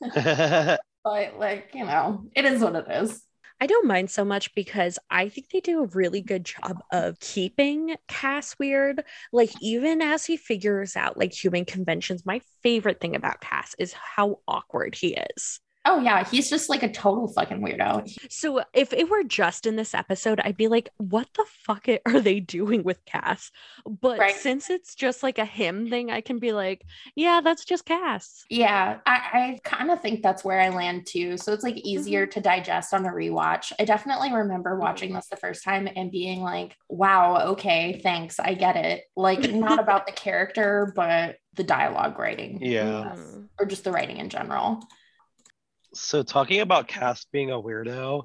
[1.04, 3.22] but like, you know, it is what it is.
[3.60, 7.18] I don't mind so much because I think they do a really good job of
[7.18, 9.04] keeping Cass weird.
[9.32, 13.92] Like, even as he figures out like human conventions, my favorite thing about Cass is
[13.92, 15.60] how awkward he is.
[15.90, 18.06] Oh yeah, he's just like a total fucking weirdo.
[18.30, 22.20] So, if it were just in this episode, I'd be like, what the fuck are
[22.20, 23.50] they doing with Cass?
[23.88, 24.34] But Right.
[24.34, 26.84] since it's just like a him thing, I can be like,
[27.16, 28.44] yeah, that's just Cass.
[28.50, 31.38] Yeah, I, I kind of think that's where I land too.
[31.38, 33.72] So it's like easier to digest on a rewatch.
[33.80, 38.52] I definitely remember watching this the first time and being like, wow, okay, thanks, I
[38.52, 39.04] get it.
[39.16, 42.58] Like, not about the character, but the dialogue writing.
[42.60, 43.14] yeah.
[43.16, 43.48] Mm.
[43.58, 44.80] Or just the writing in general.
[45.94, 48.24] So talking about Cass being a weirdo,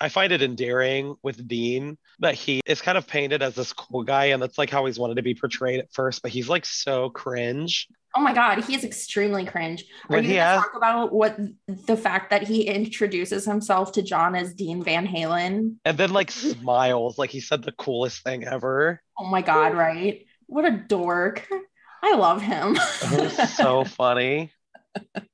[0.00, 4.02] I find it endearing with Dean that he is kind of painted as this cool
[4.02, 6.66] guy, and that's like how he's wanted to be portrayed at first, but he's like
[6.66, 7.88] so cringe.
[8.16, 9.82] Oh my god, he is extremely cringe.
[10.08, 13.44] Are When you he going to has- talk about what the fact that he introduces
[13.44, 15.76] himself to John as Dean Van Halen?
[15.84, 19.02] And then like smiles, like he said the coolest thing ever.
[19.18, 20.24] Oh my god, right?
[20.46, 21.46] What a dork.
[22.02, 22.76] I love him.
[23.56, 24.52] So funny.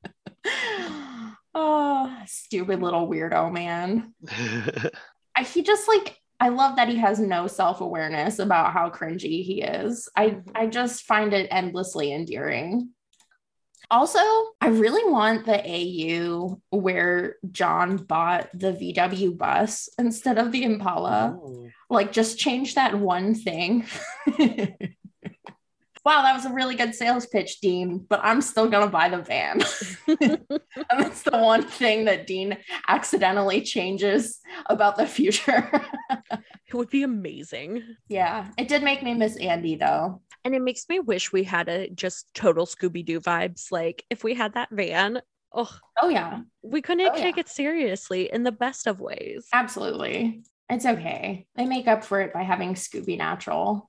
[1.54, 4.12] oh, stupid little weirdo man.
[5.36, 9.62] I, he just like I love that he has no self-awareness about how cringy he
[9.62, 10.08] is.
[10.16, 10.50] I Mhm.
[10.54, 12.90] I just find it endlessly endearing.
[13.90, 14.18] Also,
[14.60, 21.38] I really want the AU where John bought the VW bus instead of the Impala.
[21.38, 21.70] Ooh.
[21.90, 23.86] Like just change that one thing.
[26.04, 29.18] wow, that was a really good sales pitch, Dean, but I'm still gonna buy the
[29.18, 29.62] van.
[30.20, 30.38] and
[30.98, 32.56] that's the one thing that Dean
[32.88, 35.70] accidentally changes about the future.
[36.66, 37.84] It would be amazing.
[38.08, 40.20] yeah, it did make me miss Andy though.
[40.44, 43.70] And it makes me wish we had a just total Scooby Doo vibes.
[43.70, 45.20] Like if we had that van,
[45.52, 45.70] oh,
[46.02, 47.40] Oh yeah, we couldn't Oh, take yeah.
[47.42, 49.46] it seriously in the best of ways.
[49.52, 50.42] absolutely.
[50.68, 51.46] It's okay.
[51.54, 53.88] They make up for it by having Scooby Natural.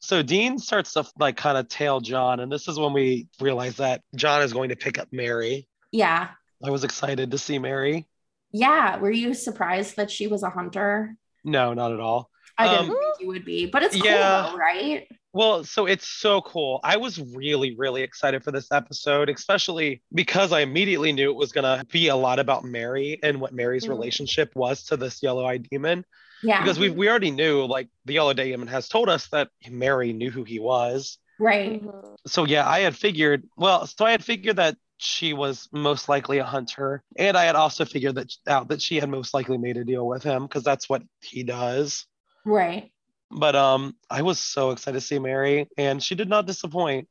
[0.00, 3.76] So Dean starts to like kind of tail John, and this is when we realize
[3.76, 5.68] that John is going to pick up Mary.
[5.92, 6.28] Yeah.
[6.64, 8.06] I was excited to see Mary.
[8.52, 8.98] Yeah.
[8.98, 11.14] Were you surprised that she was a hunter?
[11.44, 12.30] No, not at all.
[12.58, 14.50] I didn't Um, think you would be, but it's cool yeah.
[14.50, 15.06] though, right?
[15.32, 16.80] Well, so it's so cool.
[16.82, 21.52] I was really, really excited for this episode, especially because I immediately knew it was
[21.52, 23.90] going to be a lot about Mary and what Mary's Mhm.
[23.90, 26.04] relationship was to this yellow eyed demon.
[26.42, 26.60] Yeah.
[26.62, 30.12] Because we we already knew, like, the yellow eyed demon has told us that Mary
[30.12, 31.18] knew who he was.
[31.38, 31.82] right.
[31.82, 32.16] Mhm.
[32.26, 36.38] So, yeah, I had figured, well, so I had figured that she was most likely
[36.38, 37.02] a hunter.
[37.16, 40.06] And I had also figured that out that she had most likely made a deal
[40.06, 42.06] with him because that's what he does.
[42.44, 42.92] Right.
[43.30, 47.08] But um, I was so excited to see Mary, and she did not disappoint.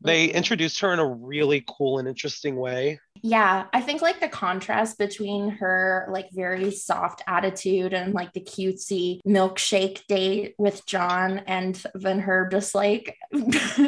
[0.00, 3.00] They introduced her in a really cool and interesting way.
[3.22, 8.40] Yeah, I think like the contrast between her like very soft attitude and like the
[8.40, 13.16] cutesy milkshake date with John and then her just like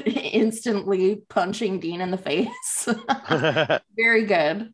[0.05, 2.88] instantly punching Dean in the face.
[3.96, 4.73] Very good.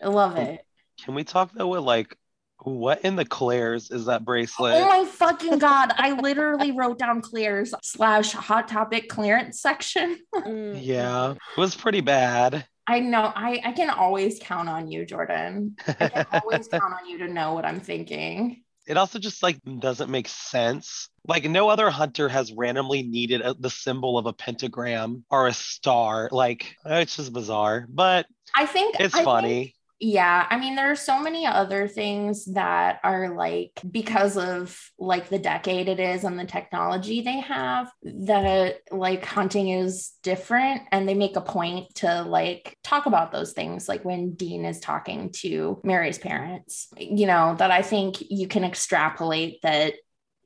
[0.00, 0.60] I love it.
[1.04, 2.16] Can we talk though with like,
[2.62, 4.74] what in the Claire's is that bracelet?
[4.74, 5.92] Oh my fucking god.
[5.96, 10.18] I literally wrote down Claire's slash hot topic clearance section.
[10.34, 10.78] Mm.
[10.82, 12.66] yeah, it was pretty bad.
[12.88, 15.76] I know I, I can always count on you, Jordan.
[15.86, 18.62] I can always count on you to know what I'm thinking.
[18.86, 21.08] it also just like doesn't make sense.
[21.26, 25.52] Like no other hunter has randomly needed a, the symbol of a pentagram or a
[25.52, 26.28] star.
[26.30, 29.75] Like it's just bizarre, but I think it's I think- funny.
[29.98, 35.30] Yeah, I mean, there are so many other things that are like because of like
[35.30, 41.08] the decade it is and the technology they have that like hunting is different, and
[41.08, 45.30] they make a point to like talk about those things, like when Dean is talking
[45.36, 46.88] to Mary's parents.
[46.98, 49.94] You know that I think you can extrapolate that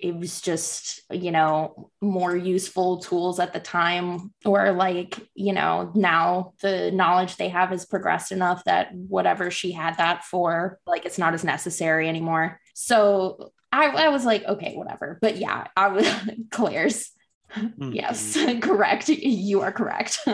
[0.01, 5.93] it was just you know more useful tools at the time or like you know
[5.95, 11.05] now the knowledge they have has progressed enough that whatever she had that for like
[11.05, 12.61] it's not as necessary anymore.
[12.75, 15.19] So i, I was like okay whatever.
[15.21, 16.11] But yeah i was
[16.51, 17.11] claire's.
[17.79, 19.09] Yes correct.
[19.09, 20.27] You are correct.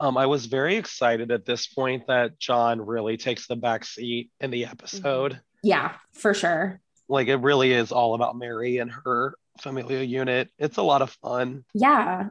[0.00, 4.30] Um, I was very excited at this point that John really takes the back seat
[4.38, 5.40] in the episode.
[5.62, 10.50] yeah for sure Like it really is all about Mary and her familial unit.
[10.58, 11.64] It's a lot of fun.
[11.74, 12.28] yeah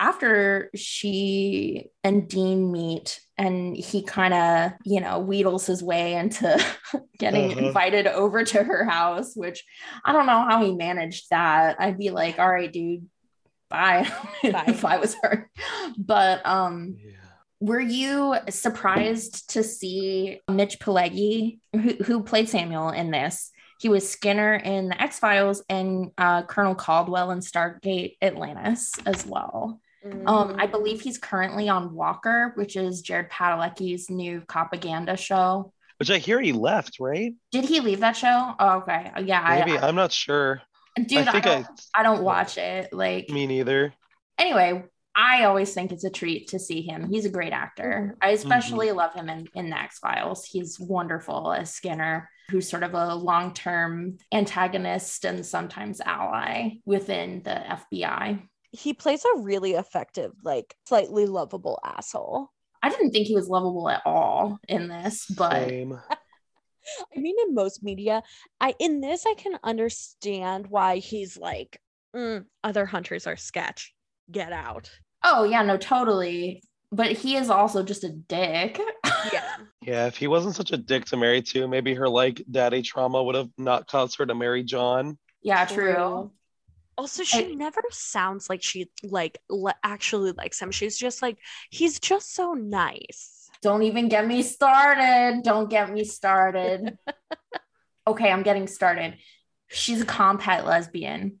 [0.00, 6.64] after she and Dean meet and he kind of, you know, wheedles his way into
[7.18, 7.66] getting Uh-huh.
[7.66, 9.64] invited over to her house, which
[10.04, 11.76] I don't know how he managed that.
[11.80, 13.08] I'd be like, all right, dude,
[13.70, 14.08] bye,
[14.44, 14.64] Bye.
[14.68, 15.50] if I was her.
[15.98, 17.12] But um Yeah.
[17.60, 23.50] were you surprised to see Mitch Pileggi, who, who played Samuel in this?
[23.78, 29.24] He was Skinner in the X Files and uh, Colonel Caldwell in Stargate Atlantis as
[29.26, 29.80] well.
[30.26, 30.70] Um, I Mhm.
[30.70, 35.72] believe he's currently on Walker, which is Jared Padalecki's new propaganda show.
[35.98, 37.34] Which I hear he left, right?
[37.50, 38.54] Did he leave that show?
[38.58, 39.10] Oh, okay.
[39.24, 39.76] Yeah, Maybe.
[39.78, 40.62] I, I, am not sure.
[40.96, 42.92] I dude, I, I don't, I, I don't watch it.
[42.92, 43.92] Like, me neither.
[44.38, 44.84] anyway,
[45.16, 47.08] I always think it's a treat to see him.
[47.10, 48.16] He's a great actor.
[48.22, 50.44] I especially love him in, in the X Files.
[50.44, 57.42] He's wonderful as Skinner, who's sort of a long term antagonist and sometimes ally within
[57.44, 58.42] the FBI.
[58.72, 62.50] he plays a really effective, like slightly lovable asshole.
[62.82, 65.98] I didn't think he was lovable at all in this, but Same.
[67.16, 68.22] I mean, in most media,
[68.60, 71.78] I in this I can understand why he's like,
[72.16, 73.92] "Mm, other hunters are sketch.
[74.30, 74.90] Get out.
[75.24, 76.62] oh, yeah, no, totally.
[76.92, 78.80] But he is also just a dick.
[79.32, 79.56] Yeah.
[79.88, 83.22] Yeah, if he wasn't such a dick to Mary too, maybe her like daddy trauma
[83.22, 85.16] would have not caused her to marry John.
[85.40, 86.30] yeah, true.
[86.98, 90.70] Also, she I- never sounds like she like le- actually likes him.
[90.72, 91.38] She's just like,
[91.70, 93.48] he's just so nice.
[93.62, 95.40] Don't even get me started.
[95.42, 96.98] Don't get me started.
[98.06, 99.16] okay, I'm getting started.
[99.68, 101.40] She's a comphet lesbian.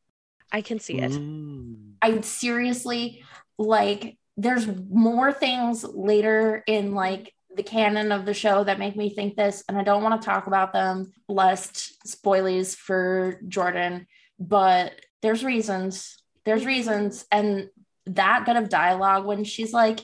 [0.50, 1.12] I can see it.
[1.12, 1.96] Mm.
[2.00, 3.24] I seriously
[3.58, 9.10] like there's more things later in like the canon of the show that make me
[9.10, 14.06] think this and I don't want to talk about them lest spoilies for Jordan
[14.38, 16.16] but there's reasons
[16.46, 17.68] there's reasons and
[18.06, 20.00] that bit of dialogue when she's like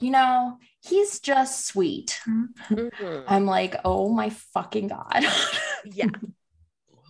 [0.00, 3.24] you know he's just sweet Mhm.
[3.28, 5.24] I'm like oh my fucking god
[5.84, 6.06] Yeah.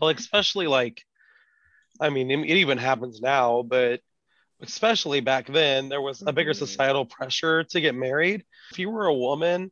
[0.00, 1.02] Well, especially like,
[2.00, 4.00] I mean, it it even happens now, but
[4.68, 6.54] especially back then, there was a bigger Mhm.
[6.54, 8.44] societal pressure to get married.
[8.70, 9.70] If you were a woman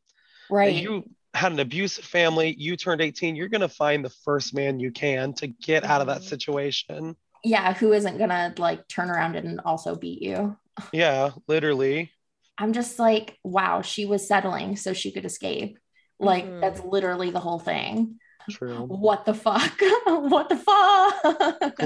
[0.51, 4.11] right and you had an abusive family, you turned 18, you're going to find the
[4.25, 6.25] first man you can to get out of that Mhm.
[6.25, 7.17] situation.
[7.45, 10.57] yeah who isn't gonna like turn around and also beat you
[10.93, 12.13] Yeah, literally.
[12.59, 15.79] I'm just like, wow, she was settling so she could escape.
[16.21, 16.61] Like, Mhm.
[16.61, 18.19] that's literally the whole thing.
[18.51, 18.87] True.
[18.87, 19.81] What the fuck?
[20.07, 21.81] what the fuck?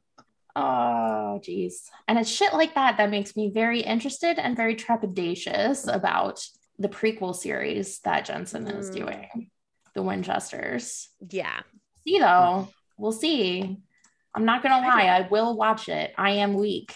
[0.56, 1.90] Oh, geez.
[2.08, 6.44] And it's shit like that that makes me very interested and very trepidatious about
[6.78, 8.94] the prequel series that Jensen is Mm.
[8.94, 9.50] doing,
[9.94, 11.08] The Winchesters.
[11.30, 11.60] Yeah.
[12.04, 13.78] See, though, we'll see.
[14.34, 16.12] I'm not going to lie, I will watch it.
[16.16, 16.94] I am weak.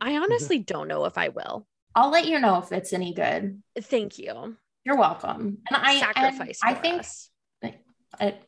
[0.00, 1.66] I honestly don't know if I will.
[1.94, 3.62] I'll let you know if it's any good.
[3.80, 4.56] Thank you.
[4.84, 5.58] You're welcome.
[5.70, 6.60] And I and Sacrifice.
[6.62, 7.30] I think us.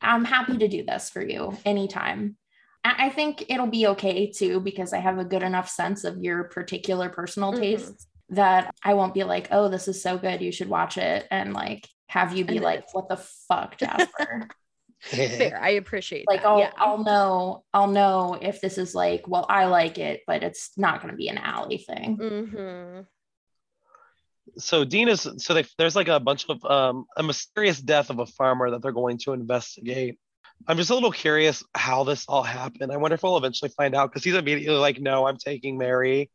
[0.00, 2.36] I'm happy to do this for you anytime.
[2.86, 6.18] I I think it'll be okay too because I have a good enough sense of
[6.18, 7.58] your particular personal Mhm.
[7.60, 11.26] tastes that I won't be like, oh, this is so good, you should watch it,
[11.30, 13.16] and like have you be And like, what the
[13.48, 14.48] fuck, Jasper?
[15.00, 15.60] fair.
[15.60, 16.48] I appreciate like that.
[16.48, 16.70] I'll yeah.
[16.76, 21.00] I'll know I'll know if this is like, well, I like it, but it's not
[21.02, 22.16] going to be an Allie thing.
[22.16, 23.00] hmm
[24.58, 28.20] so Dean is so they, there's like a bunch of um, a mysterious death of
[28.20, 30.18] a farmer that they're going to investigate.
[30.66, 32.92] I'm just a little curious how this all happened.
[32.92, 36.30] I wonder if we'll eventually find out because he's immediately like, "No, I'm taking Mary."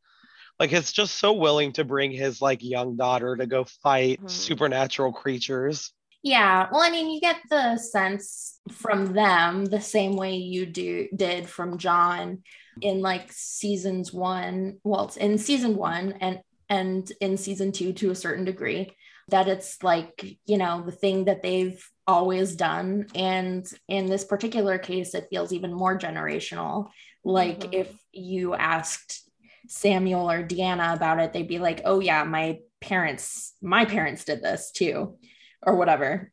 [0.59, 4.29] Like, it's just so willing to bring his like young daughter to go fight Mhm.
[4.29, 5.91] supernatural creatures.
[6.23, 6.69] Yeah.
[6.71, 11.49] Well, I mean, you get the sense from them the same way you do did
[11.49, 12.43] from John
[12.79, 14.79] in like seasons one.
[14.83, 18.95] Well, it's in season one and and in season two to a certain degree
[19.29, 23.05] that it's like you know the thing that they've always done.
[23.15, 26.89] And in this particular case it feels even more generational.
[27.23, 27.73] Like Mhm.
[27.73, 29.29] if you asked
[29.67, 34.41] samuel or Deanna about it they'd be like oh yeah my parents my parents did
[34.41, 35.17] this too
[35.61, 36.31] or whatever.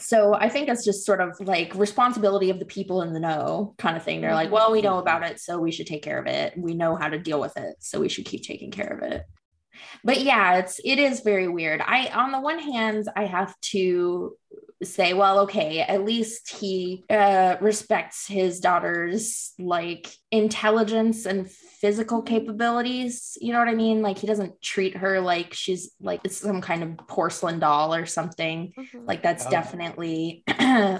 [0.00, 3.74] So i think it's just sort of like responsibility of the people in the know
[3.78, 4.20] kind of thing.
[4.20, 6.54] They're like well we know about it so we should take care of it.
[6.56, 9.22] We know how to deal with it so we should keep taking care of it
[10.04, 11.80] but yeah it's it is very weird.
[11.80, 14.36] I on the one hand i have to
[14.82, 21.50] say well okay at least he uh, respects his daughter's like intelligence and
[21.80, 23.36] physical capabilities.
[23.40, 24.02] You know what i mean?
[24.02, 28.06] Like he doesn't treat her like she's like it's some kind of porcelain doll or
[28.06, 28.72] something.
[28.78, 29.06] Mhm.
[29.06, 29.50] like that's Oh.
[29.50, 30.44] definitely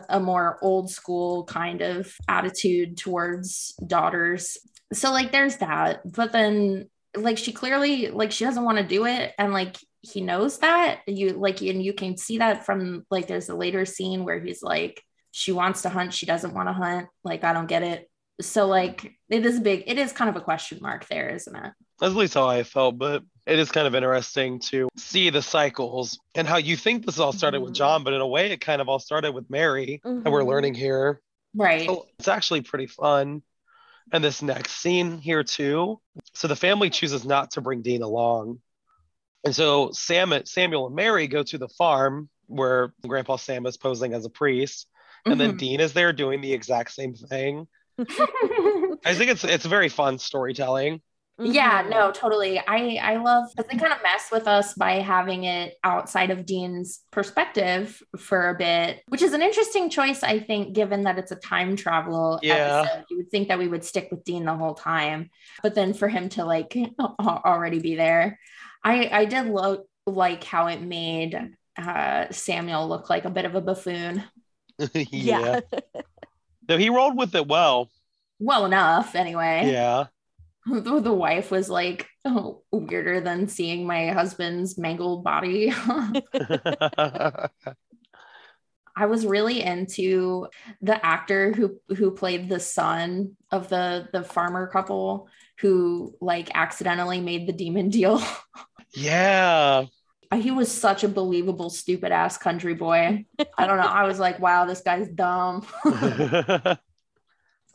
[0.08, 4.56] a more old school kind of attitude towards daughters.
[4.92, 6.00] So like there's that.
[6.04, 6.88] But then
[7.22, 11.00] like she clearly like she doesn't want to do it and like he knows that
[11.06, 14.62] you like and you can see that from like there's a later scene where he's
[14.62, 15.02] like
[15.32, 18.08] she wants to hunt she doesn't want to hunt like i don't get it
[18.40, 21.56] so like it is a big it is kind of a question mark there isn't
[21.56, 25.30] it That's at least how I felt, but it is kind of interesting to see
[25.30, 27.76] the cycles and how you think this all started with Mhm.
[27.76, 30.74] John, but in a way, it kind of all started with Mary and we're learning
[30.74, 31.20] here.
[31.56, 33.42] right So it's actually pretty fun.
[34.12, 36.00] And this next scene here too.
[36.34, 38.60] So the family chooses not to bring Dean along.
[39.44, 44.14] And so Sam, Samuel and Mary go to the farm where Grandpa Sam is posing
[44.14, 44.88] as a priest.
[45.26, 45.58] And then Mhm.
[45.58, 47.66] Dean is there doing the exact same thing.
[47.98, 51.02] I think it's it's very fun storytelling.
[51.40, 51.90] Yeah, Mhm.
[51.90, 52.58] no, totally.
[52.58, 56.44] I I love because they kind of mess with us by having it outside of
[56.44, 61.30] Dean's perspective for a bit, which is an interesting choice, I think, given that it's
[61.30, 62.82] a time travel Yeah.
[62.82, 63.04] episode.
[63.10, 65.30] You would think that we would stick with Dean the whole time,
[65.62, 66.76] but then for him to like
[67.20, 68.38] already be there,
[68.82, 73.54] I I did lo- like how it made uh, Samuel look like a bit of
[73.54, 74.24] a buffoon.
[74.94, 75.60] Yeah.
[76.66, 77.90] Though he rolled with it well.
[78.40, 79.70] Well enough, anyway.
[79.70, 80.06] Yeah.
[80.82, 85.72] the, the wife was like oh, weirder than seeing my husband's mangled body.
[89.00, 90.48] I was really into
[90.82, 95.28] the actor who who played the son of the the farmer couple
[95.60, 98.20] who like accidentally made the demon deal.
[98.94, 99.84] yeah.
[100.34, 103.24] he was such a believable stupid ass country boy.
[103.56, 103.84] I don't know.
[103.84, 105.64] I was like, wow, this guy's dumb.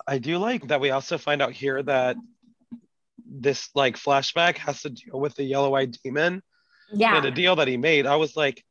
[0.06, 2.18] I do like that we also find out here that
[3.42, 6.42] this like flashback has to deal with the yellow-eyed demon
[6.92, 7.18] yeah.
[7.18, 8.06] and a deal that he made.
[8.06, 8.64] I was like,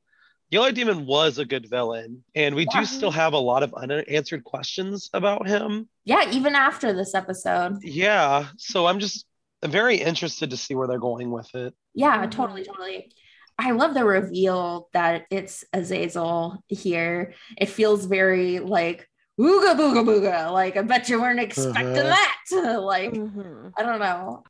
[0.51, 2.81] yellow eyed Demon was a good villain, and we Yeah.
[2.81, 5.89] do still have a lot of unanswered questions about him.
[6.05, 7.79] Yeah, even after this episode.
[7.83, 9.27] Yeah, so I'm just
[9.65, 11.73] I'm very interested to see where they're going with it.
[11.95, 13.13] Yeah, totally, totally.
[13.59, 17.35] I love the reveal that it's Azazel here.
[17.57, 19.09] It feels very like
[19.41, 20.51] ooga booga booga.
[20.53, 22.17] Like I bet you weren't expecting Uh-huh.
[22.51, 22.81] that.
[22.81, 23.73] like Mhm.
[23.79, 24.43] I don't know.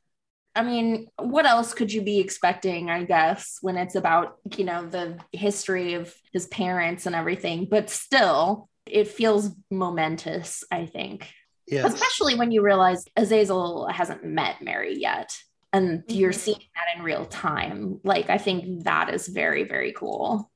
[0.55, 4.85] I mean, what else could you be expecting, I guess, when it's about, you know,
[4.85, 11.29] the history of his parents and everything, but still it feels momentous, I think.
[11.67, 11.93] Yes.
[11.93, 15.35] Especially when you realize Azazel hasn't met Mary yet.
[15.71, 16.35] And you're Mhm.
[16.35, 17.99] seeing that in real time.
[18.03, 20.51] Like, I think that is very, very cool.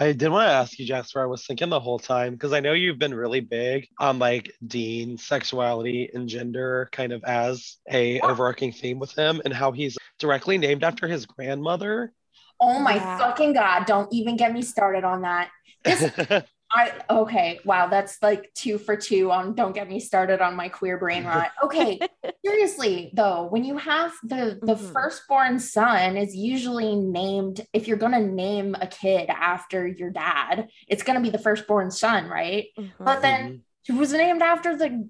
[0.00, 1.22] I did want to ask you, Jasper.
[1.22, 4.52] I was thinking the whole time because I know you've been really big on like
[4.66, 9.98] Dean sexuality and gender, kind of as a overarching theme with him, and how he's
[10.18, 12.12] directly named after his grandmother.
[12.58, 13.18] Oh my Yeah.
[13.18, 13.86] fucking god!
[13.86, 15.50] Don't even get me started on that.
[15.84, 16.10] This
[16.74, 20.68] I okay, wow, that's like two for two on don't get me started on my
[20.68, 21.50] queer brain rot.
[21.64, 22.00] Okay,
[22.44, 24.92] seriously though, when you have the the Mhm.
[24.92, 31.02] firstborn son is usually named if you're gonna name a kid after your dad, it's
[31.02, 32.66] gonna be the firstborn son, right?
[32.98, 35.08] But then she was named after the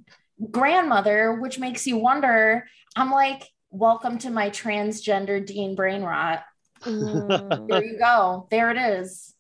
[0.51, 2.65] grandmother, which makes you wonder.
[2.97, 6.43] I'm like, welcome to my transgender Dean brain rot.
[6.85, 7.69] Mm.
[7.69, 8.49] There you go.
[8.51, 9.35] There it is.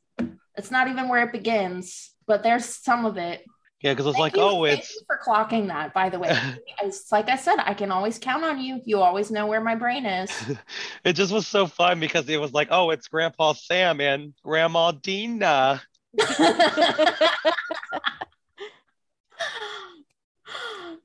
[0.56, 3.44] It's not even where it begins, but there's some of it.
[3.82, 5.92] yeah, because it's Thank like, you- oh, thank it's you for clocking that.
[5.92, 6.34] By the way,
[6.82, 8.80] it's like I said, I can always count on you.
[8.86, 10.30] You always know where my brain is.
[11.04, 14.92] it just was so fun because it was like, oh, it's Grandpa Sam and Grandma
[14.92, 15.82] Deanna.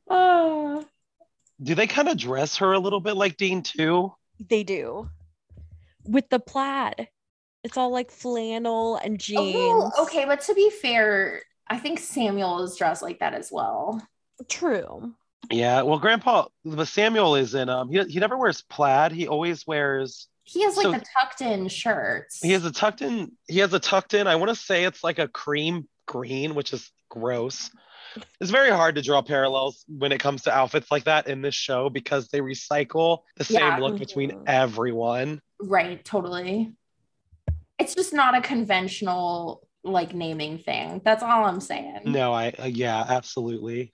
[0.10, 0.86] oh,
[1.62, 4.14] Do they kind of dress her a little bit like Dean too?
[4.40, 5.10] They do.
[6.06, 7.10] With the plaid.
[7.64, 9.56] It's all like flannel and jeans.
[9.56, 14.02] Oh, okay, but to be fair, I think Samuel is dressed like that as well.
[14.48, 15.14] True.
[15.52, 17.90] Yeah, well, Grandpa, but Samuel is in um.
[17.90, 19.12] He, he never wears plaid.
[19.12, 20.28] He always wears.
[20.44, 22.40] He has like So- the tucked in shirts.
[22.42, 23.32] He has a tucked in.
[23.48, 24.28] He has a tucked in.
[24.28, 27.70] I want to say it's like a cream green, which is gross.
[28.40, 31.54] It's very hard to draw parallels when it comes to outfits like that in this
[31.54, 33.78] show because they recycle the same Yeah.
[33.78, 34.44] look between Mhm.
[34.48, 35.42] everyone.
[35.60, 36.74] Right, totally.
[37.80, 41.02] It's just not a conventional like naming thing.
[41.04, 42.02] That's all I'm saying.
[42.06, 43.94] No, I uh, yeah, absolutely.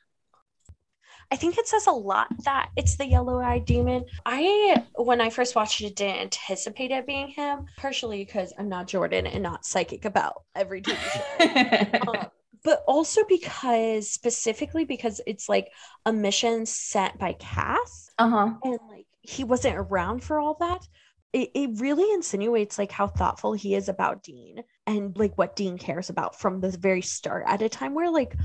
[1.32, 4.06] I think it says a lot that it's the yellow eyed demon.
[4.24, 8.88] I, when I first watched it, didn't anticipate it being him, partially because I'm not
[8.88, 12.00] Jordan and not psychic about every TV show.
[12.08, 12.28] Um,
[12.64, 15.72] but also because, specifically, because it's like
[16.06, 18.52] a mission sent by Cass uh-huh.
[18.64, 20.88] and like he wasn't around for all that.
[21.34, 25.78] It, it really insinuates like how thoughtful he is about Dean and like what Dean
[25.78, 28.36] cares about from the very start at a time where like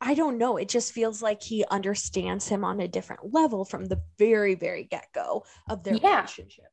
[0.00, 3.86] I don't know, it just feels like he understands him on a different level from
[3.86, 6.16] the very, very get go of their Yeah.
[6.16, 6.66] relationship.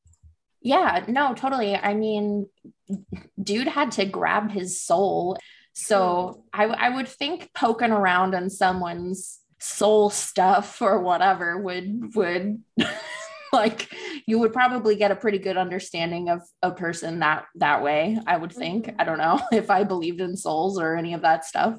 [0.62, 1.76] Yeah, no, totally.
[1.76, 2.48] I mean,
[3.42, 5.38] dude had to grab his soul.
[5.74, 6.72] So mm-hmm.
[6.74, 12.62] I, I would think poking around on someone's soul stuff or whatever would would
[13.62, 13.90] like
[14.26, 18.20] you would probably get a pretty good understanding of a person that that way.
[18.26, 18.88] I would think.
[18.88, 18.96] Mhm.
[19.00, 21.76] I don't know if I believed in souls or any of that stuff.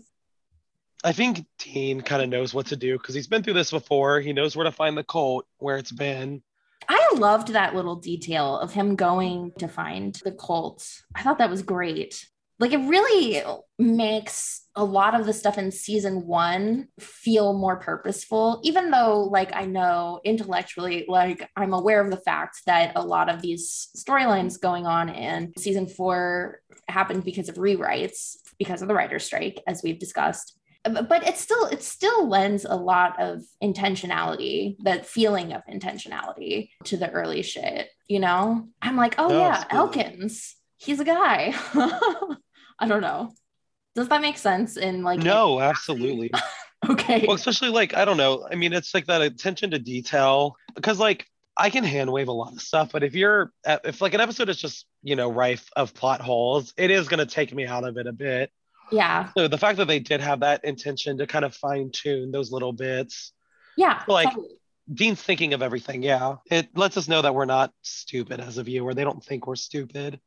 [1.02, 4.20] I think Dean kind of knows what to do because he's been through this before.
[4.20, 6.42] He knows where to find the colt, where it's been.
[6.88, 10.86] I loved that little detail of him going to find the Colt.
[11.14, 12.26] I thought that was great.
[12.58, 13.42] Like it really
[13.78, 19.54] makes a lot of the stuff in season one feel more purposeful, even though, like,
[19.54, 24.60] I know intellectually, like, I'm aware of the fact that a lot of these storylines
[24.60, 29.82] going on in season four happened because of rewrites, because of the writer's strike, as
[29.82, 30.58] we've discussed.
[30.84, 36.68] Uh, but it still it still lends a lot of intentionality that feeling of intentionality
[36.84, 38.68] to the early shit you know?
[38.82, 41.54] I'm like oh No, yeah elkins he's a guy
[42.78, 43.32] i don't know
[43.94, 46.30] does that make sense in like No, absolutely.
[46.90, 48.46] okay well, especially like I don't know.
[48.50, 52.32] I mean, it's like that attention to detail because like I can hand wave a
[52.32, 55.68] lot of stuff, but if you're if like an episode is just you know rife
[55.76, 58.50] of plot holes, it is going to take me out of it a bit.
[58.90, 62.32] yeah So the fact that they did have that intention to kind of fine tune
[62.32, 63.32] those little bits,
[63.76, 64.56] yeah Like- totally.
[64.92, 66.02] Dean's thinking of everything.
[66.02, 68.92] Yeah, it lets us know that we're not stupid as a viewer.
[68.92, 70.20] They don't think we're stupid.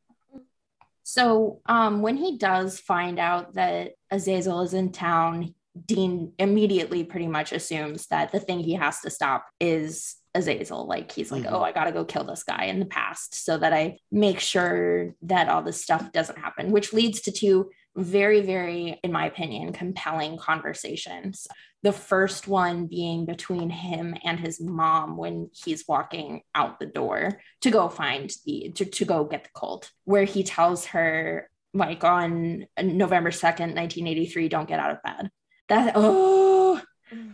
[1.08, 5.54] So um, when he does find out that Azazel is in town,
[5.86, 10.86] Dean immediately pretty much assumes that the thing he has to stop is Azazel.
[10.86, 11.52] Like he's like, Mhm.
[11.52, 15.14] oh, I gotta go kill this guy in the past so that I make sure
[15.22, 19.72] that all this stuff doesn't happen, which leads to two very, very, in my opinion,
[19.72, 21.46] compelling conversations.
[21.82, 27.40] The first one being between him and his mom when he's walking out the door
[27.60, 32.02] to go find the to, to go get the colt where he tells her like
[32.02, 35.30] on november 2nd 1983 don't get out of bed.
[35.68, 36.80] That oh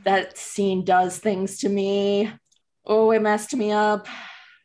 [0.05, 2.30] that scene does things to me.
[2.84, 4.07] Oh it messed me up.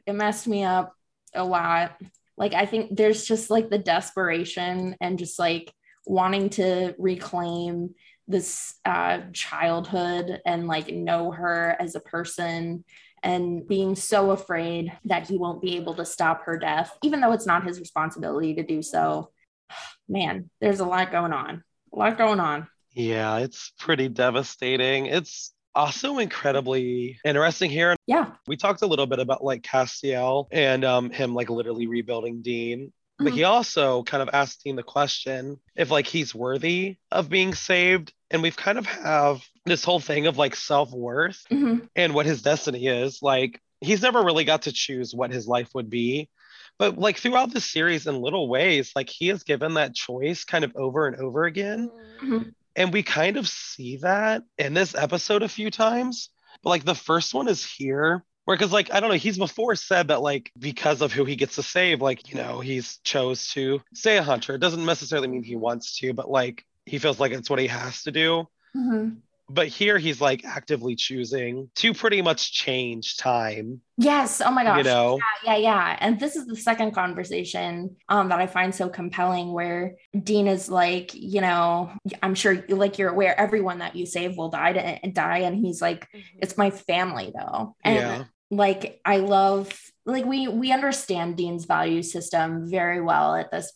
[0.05, 0.93] It messed me up
[1.33, 1.95] a lot.
[2.37, 5.73] Like i think there's just like the desperation and just like
[6.05, 7.93] wanting to reclaim
[8.29, 12.85] this uh, childhood and like know her as a person
[13.21, 17.33] and being so afraid that he won't be able to stop her death, even though
[17.33, 19.31] it's not his responsibility to do so.
[20.07, 21.63] man, there's a lot going on.
[21.93, 22.67] A lot going on.
[22.93, 25.07] Yeah, it's pretty devastating.
[25.07, 27.95] It's also incredibly interesting here.
[28.07, 28.31] Yeah.
[28.47, 32.93] We talked a little bit about like Castiel and um, him like literally rebuilding Dean.
[33.17, 33.35] But Mhm.
[33.35, 38.13] he also kind of asked Dean the question if like he's worthy of being saved.
[38.31, 41.89] And we've kind of have this whole thing of like self-worth Mhm.
[41.95, 43.19] and what his destiny is.
[43.21, 46.29] Like he's never really got to choose what his life would be.
[46.77, 50.63] But like throughout the series in little ways, like he has given that choice kind
[50.63, 51.89] of over and over again.
[52.21, 52.53] Mhm.
[52.75, 56.29] And we kind of see that in this episode a few times.
[56.63, 58.23] But like the first one is here.
[58.45, 61.35] Where, because like I don't know, he's before said that like because of who he
[61.35, 64.55] gets to save, like you know, he's chose to stay a hunter.
[64.55, 67.67] It doesn't necessarily mean he wants to, but like he feels like it's what he
[67.67, 68.45] has to do.
[68.75, 69.17] Mhm.
[69.51, 73.81] But here he's like actively choosing to pretty much change time.
[73.97, 74.41] Yes.
[74.45, 74.77] Oh my gosh.
[74.77, 75.97] You know, yeah, yeah, yeah.
[75.99, 80.69] And this is the second conversation um, that I find so compelling where Dean is
[80.69, 85.09] like, you know, I'm sure like you're aware everyone that you save will die to,
[85.09, 85.39] die.
[85.39, 86.07] And he's like,
[86.37, 87.75] it's my family though.
[87.83, 88.23] And Yeah.
[88.51, 89.71] Like I love
[90.05, 93.71] like we we understand Dean's value system very well at this.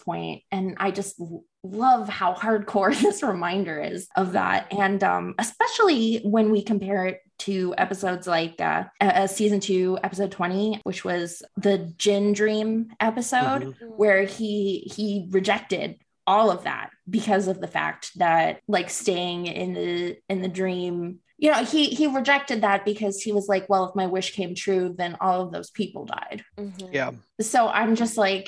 [0.52, 1.22] And I just
[1.64, 4.72] love how hardcore this reminder is of that.
[4.74, 10.32] And um, especially when we compare it to episodes like uh, uh, season two, episode
[10.32, 13.76] 20, which was the Djinn Dream episode Mhm.
[13.98, 19.74] where he he rejected all of that because of the fact that like staying in
[19.74, 23.84] the in the dream you know he he rejected that because he was like well
[23.90, 26.90] if my wish came true then all of those people died Mhm.
[27.00, 27.12] yeah.
[27.42, 28.48] so i'm just like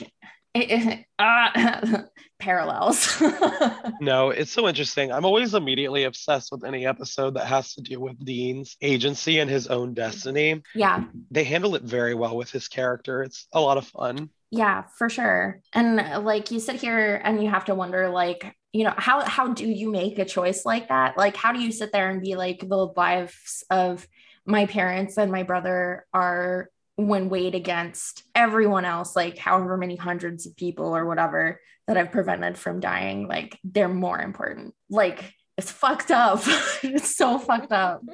[0.56, 0.98] uh,
[2.40, 3.22] parallels
[4.02, 5.12] No, it's so interesting.
[5.12, 9.50] I'm always immediately obsessed with any episode that has to do with Dean's agency and
[9.50, 10.62] his own destiny.
[10.74, 13.24] yeah They handle it very well with his character.
[13.24, 14.30] It's a lot of fun.
[14.52, 15.62] Yeah, for sure.
[15.74, 18.42] And uh, like you sit here and you have to wonder like,
[18.76, 21.18] you know, how how do you make a choice like that?
[21.18, 24.06] Like how do you sit there and be like the lives of
[24.46, 30.46] my parents and my brother are when weighed against everyone else, like however many hundreds
[30.46, 34.74] of people or whatever that I've prevented from dying, like they're more important.
[34.90, 36.42] Like it's fucked up.
[36.84, 38.02] it's so fucked up.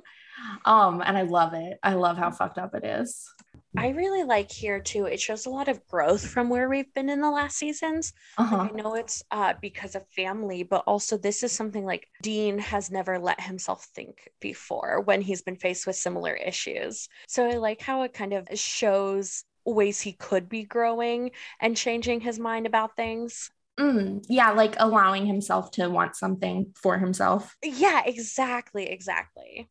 [0.66, 1.78] Um, and I love it.
[1.84, 3.32] I love how fucked up it is.
[3.78, 5.06] I really like here too.
[5.06, 8.14] It shows a lot of growth from where we've been in the last seasons.
[8.38, 8.68] Uh-huh.
[8.70, 12.92] I know it's uh, because of family, but also this is something like Dean has
[12.92, 17.08] never let himself think before when he's been faced with similar issues.
[17.28, 22.22] So I like how it kind of shows ways he could be growing and changing
[22.22, 23.52] his mind about things.
[23.80, 27.56] Mm, yeah, like allowing himself to want something for himself.
[27.64, 29.70] Yeah, exactly, exactly.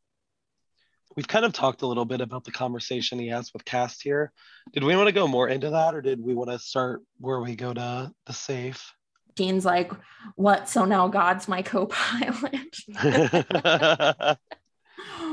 [1.17, 4.33] We've kind of talked a little bit about the conversation he has with Cast here.
[4.73, 7.41] Did we want to go more into that or did we want to start where
[7.41, 8.93] we go to the safe?
[9.35, 9.93] Dean's like,
[10.37, 10.69] what?
[10.69, 12.77] So now God's my co pilot,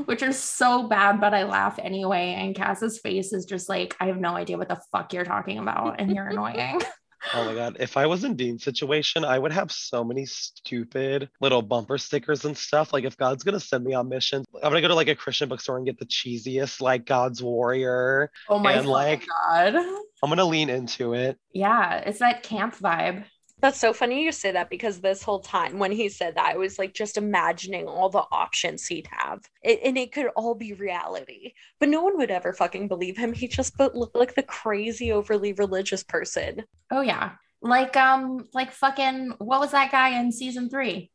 [0.05, 2.36] which is so bad, but I laugh anyway.
[2.38, 5.59] And Cass's face is just like, I have no idea what the fuck you're talking
[5.59, 6.82] about, and you're annoying.
[7.34, 11.30] Oh my god, if I was in Dean's situation, I would have so many stupid
[11.41, 12.93] little bumper stickers and stuff.
[12.93, 15.49] Like if God's gonna send me on missions, I'm gonna go to like a Christian
[15.49, 18.32] bookstore and get the cheesiest like God's warrior.
[18.47, 19.76] Oh my And, like- God.
[20.24, 21.38] I'm gonna lean into it.
[21.53, 23.26] Yeah, it's that camp vibe.
[23.60, 26.58] That's so funny you say that because this whole time when he said that, I
[26.58, 29.41] was like just imagining all the options he'd have.
[29.64, 31.53] It, and it could all be reality.
[31.80, 33.34] But no one would ever fucking believe him.
[33.34, 36.66] He just looked like the crazy, overly religious person.
[36.91, 37.32] Oh yeah.
[37.62, 41.12] Like um, like fucking what was that guy in season three?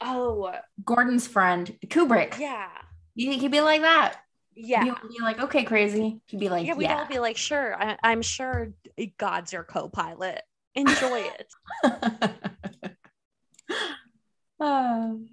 [0.00, 0.52] Oh,
[0.84, 2.38] Gordon's friend, Kubrick.
[2.38, 2.68] yeah.
[3.14, 4.16] He, he'd be like that.
[4.54, 4.84] Yeah.
[4.84, 6.20] He would be like, okay, crazy.
[6.26, 6.78] He'd be like, yeah, yeah.
[6.78, 8.72] we'd all be like, sure, I, I'm sure
[9.16, 10.42] God's your co pilot.
[10.78, 11.52] Enjoy it.
[14.60, 15.28] Um,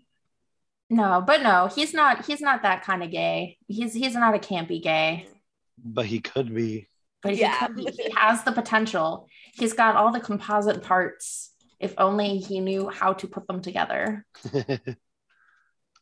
[0.90, 2.26] no, but no, he's not.
[2.28, 3.58] He's not that kind of gay.
[3.68, 5.28] He's he's not a campy gay,
[5.84, 6.88] But he could be.
[7.24, 7.66] but he, Yeah.
[7.66, 9.28] could be- he has the potential.
[9.54, 11.52] He's got all the composite parts.
[11.80, 14.26] If only he knew how to put them together.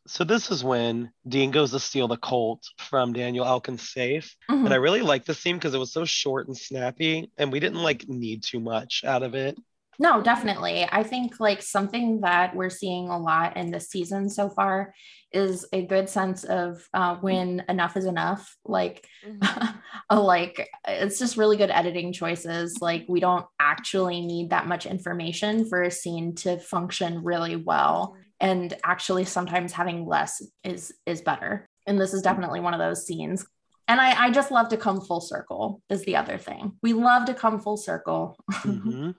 [0.06, 4.36] so this is when Dean goes to steal the Colt from Daniel Elkin's safe.
[4.50, 4.66] Mhm.
[4.66, 7.60] And I really like this scene because it was so short and snappy, and we
[7.60, 9.58] didn't like need too much out of it.
[9.98, 10.86] No, definitely.
[10.90, 14.92] I think like something that we're seeing a lot in this season so far
[15.32, 18.56] is a good sense of uh, when enough is enough.
[18.64, 19.06] Like,
[20.10, 22.78] a, like it's just really good editing choices.
[22.80, 28.16] Like, we don't actually need that much information for a scene to function really well,
[28.40, 31.66] and actually sometimes having less is is better.
[31.86, 33.46] And this is definitely one of those scenes.
[33.86, 35.82] And I, I just love to come full circle.
[35.90, 38.36] Is the other thing we love to come full circle.
[38.52, 39.14] Mhm.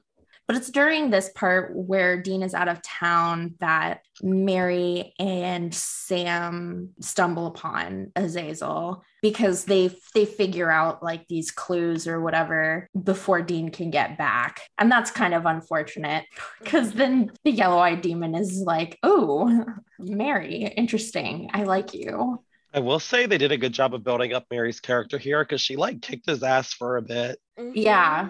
[0.48, 6.92] But it's during this part where Dean is out of town that Mary and Sam
[7.00, 13.70] stumble upon Azazel because they they figure out like these clues or whatever before Dean
[13.70, 14.62] can get back.
[14.78, 16.26] And that's kind of unfortunate
[16.64, 19.66] because then the yellow-eyed demon is like, "Oh,
[19.98, 21.50] Mary, interesting.
[21.54, 22.40] I like you."
[22.76, 25.62] I will say they did a good job of building up Mary's character here because
[25.62, 27.40] she like kicked his ass for a bit.
[27.58, 27.72] Mm-hmm.
[27.74, 28.30] Yeah.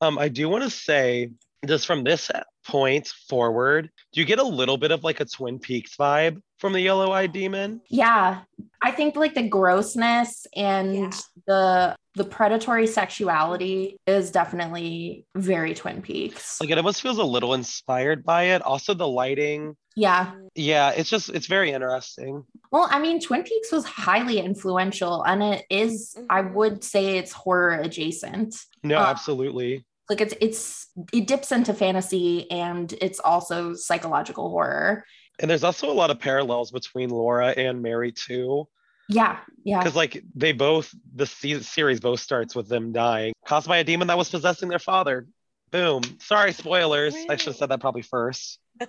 [0.00, 1.30] Um, I do want to say
[1.66, 2.30] just from this
[2.66, 6.72] point forward, do you get a little bit of like a Twin Peaks vibe from
[6.72, 7.80] the Yellow Eyed Demon?
[7.88, 8.40] Yeah.
[8.82, 11.10] I think like the grossness and Yeah.
[11.46, 16.60] the the predatory sexuality is definitely very Twin Peaks.
[16.60, 18.62] Like it almost feels a little inspired by it.
[18.62, 19.76] Also, the lighting.
[19.94, 20.32] yeah.
[20.56, 22.44] Yeah, it's just it's very interesting.
[22.72, 26.54] Well, I mean, Twin Peaks was highly influential and it is, I Mhm.
[26.54, 28.56] would say it's horror adjacent.
[28.82, 29.84] No, Uh, absolutely.
[30.08, 35.04] Like it's it's it dips into fantasy and it's also psychological horror.
[35.38, 38.68] And there's also a lot of parallels between Laura and Mary too.
[39.08, 39.38] Yeah.
[39.64, 39.78] Yeah.
[39.78, 44.08] Because like they both the series both starts with them dying, caused by a demon
[44.08, 45.26] that was possessing their father.
[45.70, 46.02] Boom.
[46.20, 47.14] Sorry, spoilers.
[47.28, 48.58] I should have said that probably first.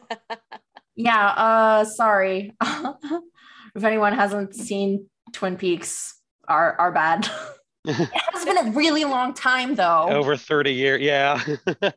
[0.99, 2.51] Yeah, uh sorry.
[2.61, 7.25] if anyone hasn't seen Twin Peaks, are are bad.
[7.85, 10.07] it has been a really long time though.
[10.09, 11.01] Over 30 years.
[11.01, 11.41] Yeah.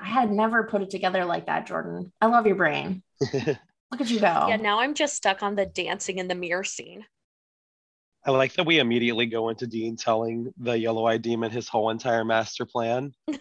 [0.00, 2.12] I had never put it together like that, Jordan.
[2.20, 3.02] I love your brain.
[3.32, 4.46] Look at you go.
[4.48, 7.04] Yeah, now I'm just stuck on the dancing in the mirror scene.
[8.24, 11.90] I like that we immediately go into Dean telling the yellow eyed demon his whole
[11.90, 13.12] entire master plan.
[13.26, 13.38] well,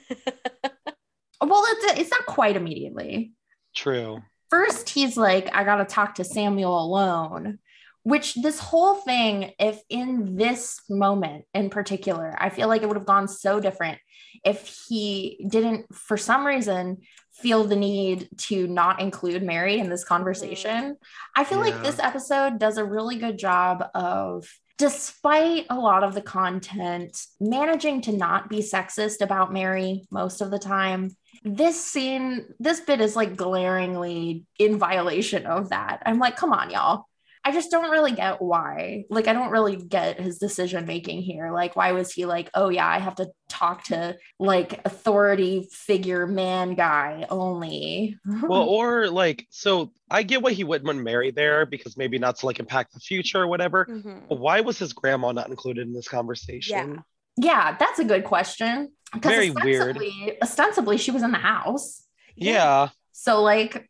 [1.68, 3.34] it's it's not quite immediately.
[3.76, 4.22] True.
[4.49, 7.59] First, he's like, I gotta talk to Samuel alone.
[8.08, 12.95] Which this whole thing, if in this moment in particular, I feel like it would
[12.95, 13.99] have gone so different
[14.45, 16.99] if he didn't, for some reason,
[17.34, 20.84] feel the need to not include Mary in this conversation.
[20.84, 20.93] Mm-hmm.
[21.36, 24.47] I feel like this episode does a really good job of,
[24.78, 30.49] despite a lot of the content, managing to not be sexist about Mary most of
[30.49, 31.10] the time.
[31.43, 36.03] This scene, this bit is like glaringly in violation of that.
[36.05, 37.03] I'm like, come on, y'all.
[37.48, 39.06] I just don't really get why.
[39.10, 41.50] Like, I don't really get his decision making here.
[41.54, 46.28] Like, why was he like, oh, yeah, I have to talk to like authority figure
[46.28, 48.18] man guy only?
[48.26, 52.36] Well, or like, so I get why he wouldn't want Mary there because maybe not
[52.39, 53.86] to like impact the future or whatever.
[53.86, 54.28] Mhm.
[54.28, 57.02] But why was his grandma not included in this conversation?
[57.38, 58.91] yeah, yeah that's a good question.
[59.14, 59.95] 'Cause Very weird.
[59.95, 62.04] ostensibly- Ostensibly, she was in the house.
[62.36, 62.89] Yeah.
[63.14, 63.89] So like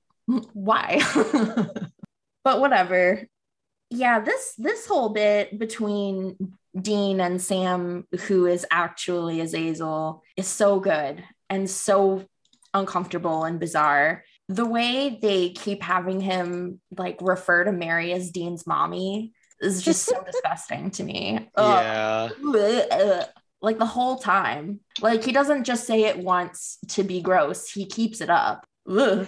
[0.53, 1.01] why?
[2.43, 3.25] but whatever.
[3.89, 6.35] Yeah, this this whole bit between
[6.79, 12.25] Dean and Sam, who is actually Azazel, is so good and so
[12.73, 14.23] uncomfortable and bizarre.
[14.49, 20.03] The way they keep having him like refer to Mary as Dean's mommy is just
[20.03, 21.49] so disgusting to me.
[21.57, 22.29] Yeah.
[22.91, 23.25] ugh,
[23.61, 24.79] like the whole time.
[25.01, 28.65] Like he doesn't just say it once to be gross, he keeps it up.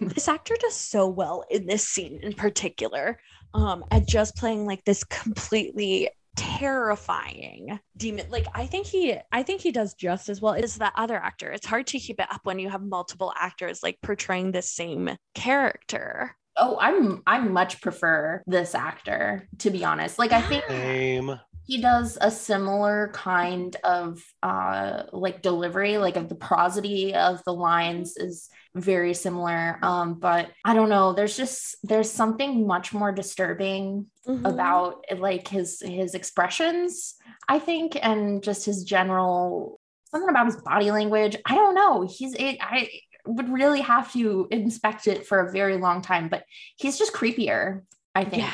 [0.00, 3.20] This actor does so well in this scene in particular,
[3.54, 8.26] um, at just playing like this completely terrifying demon.
[8.30, 11.50] Like I think he, I think he does just as well as that other actor.
[11.50, 15.16] It's hard to keep it up when you have multiple actors like portraying the same
[15.34, 16.36] character.
[16.58, 20.18] oh, I'm I much prefer this actor to be honest.
[20.18, 21.40] Like I think Same.
[21.66, 27.52] He does a similar kind of uh like delivery like of the prosody of the
[27.52, 33.12] lines is very similar um but i don't know there's just there's something much more
[33.12, 34.44] disturbing Mhm.
[34.52, 37.14] about like his his expressions
[37.48, 39.78] i think and just his general
[40.10, 42.88] something about his body language i don't know he's it i
[43.24, 46.44] would really have to inspect it for a very long time but
[46.76, 47.82] he's just creepier
[48.16, 48.52] i think yeah.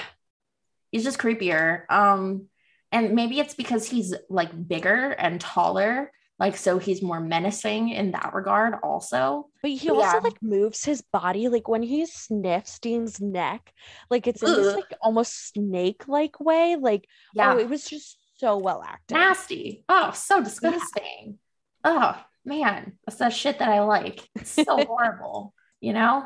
[0.90, 2.46] he's just creepier um
[2.92, 8.12] and maybe it's because he's like bigger and taller like so he's more menacing in
[8.12, 10.22] that regard also But he But also yeah.
[10.24, 13.72] like moves his body, like when he sniffs Dean's neck,
[14.10, 16.76] like it's in this like almost snake-like way.
[16.76, 19.14] Like, yeah oh, it was just so well acted.
[19.14, 21.38] nasty oh so disgusting
[21.84, 26.24] oh man that's that shit that i like it's so horrible you know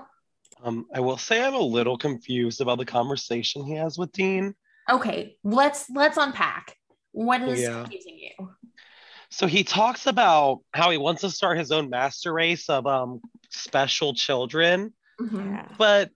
[0.64, 4.54] Um, I will say I'm a little confused about the conversation he has with Dean.
[4.88, 6.76] Okay let's let's unpack
[7.12, 7.82] what is Yeah.
[7.82, 8.50] confusing you
[9.30, 13.20] So he talks about how he wants to start his own master race of um
[13.50, 15.76] special children, Mhm.
[15.78, 16.10] But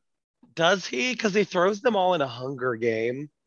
[0.55, 1.13] does he?
[1.13, 3.31] Because he throws them all in a Hunger Game.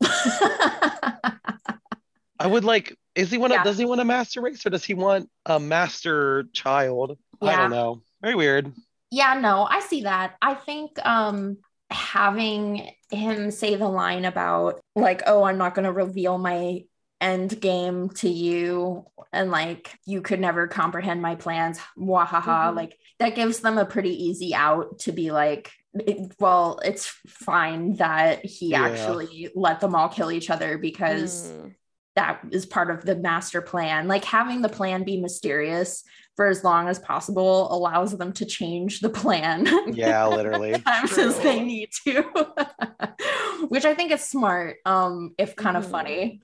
[2.40, 2.96] I would like.
[3.14, 3.52] Is he want?
[3.52, 3.64] to Yeah.
[3.64, 7.16] Does he want a master race or does he want a master child?
[7.40, 8.02] I don't know.
[8.20, 8.72] Very weird.
[9.10, 10.34] Yeah, no, I see that.
[10.42, 11.58] I think um
[11.90, 16.84] having him say the line about like, oh, I'm not gonna reveal my
[17.20, 21.78] end game to you and like you could never comprehend my plans.
[21.98, 22.42] Wahaha.
[22.70, 22.76] Mhm.
[22.76, 27.94] Like that gives them a pretty easy out to be like, it- well, it's fine
[27.96, 28.82] that he Yeah.
[28.84, 31.74] actually let them all kill each other because Mm.
[32.16, 34.06] that is part of the master plan.
[34.08, 36.04] Like having the plan be mysterious
[36.36, 40.78] for as long as possible allows them to change the plan Yeah, literally.
[40.80, 42.22] times as they need to,
[43.68, 46.40] which I think is smart, um, if kind of funny.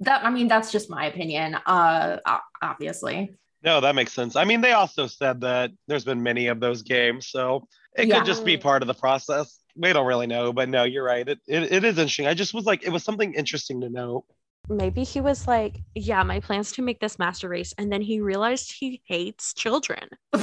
[0.00, 1.54] That I mean, that's just my opinion.
[1.66, 2.18] Uh,
[2.60, 4.34] obviously, No, that makes sense.
[4.36, 8.18] I mean, they also said that there's been many of those games, so it Yeah.
[8.18, 9.60] could just be part of the process.
[9.76, 11.28] We don't really know, but no, you're right.
[11.28, 12.26] It, it, it is interesting.
[12.26, 14.24] I just was like, it was something interesting to know.
[14.68, 17.74] Maybe he was like, yeah, my plan's to make this master race.
[17.76, 20.08] And then he realized he hates children.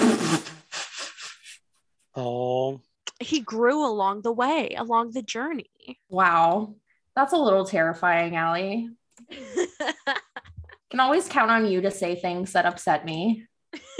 [2.13, 2.81] Oh,
[3.19, 5.69] He grew along the way, along the journey.
[6.09, 6.75] wow,
[7.15, 8.89] that's a little terrifying, Allie.
[10.91, 13.45] Can always count on you to say things that upset me.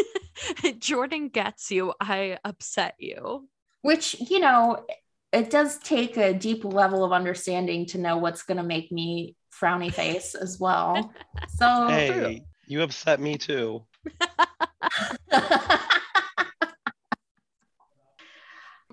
[0.79, 1.93] Jordan gets you.
[2.01, 3.47] I upset you.
[3.81, 4.85] which you know
[5.31, 9.37] it does take a deep level of understanding to know what's going to make me
[9.51, 11.13] frowny face as well
[11.49, 13.83] so hey, you upset me too.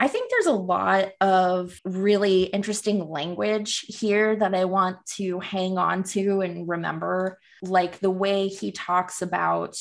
[0.00, 5.76] I think there's a lot of really interesting language here that I want to hang
[5.76, 7.38] on to and remember.
[7.62, 9.76] Like the way he talks about,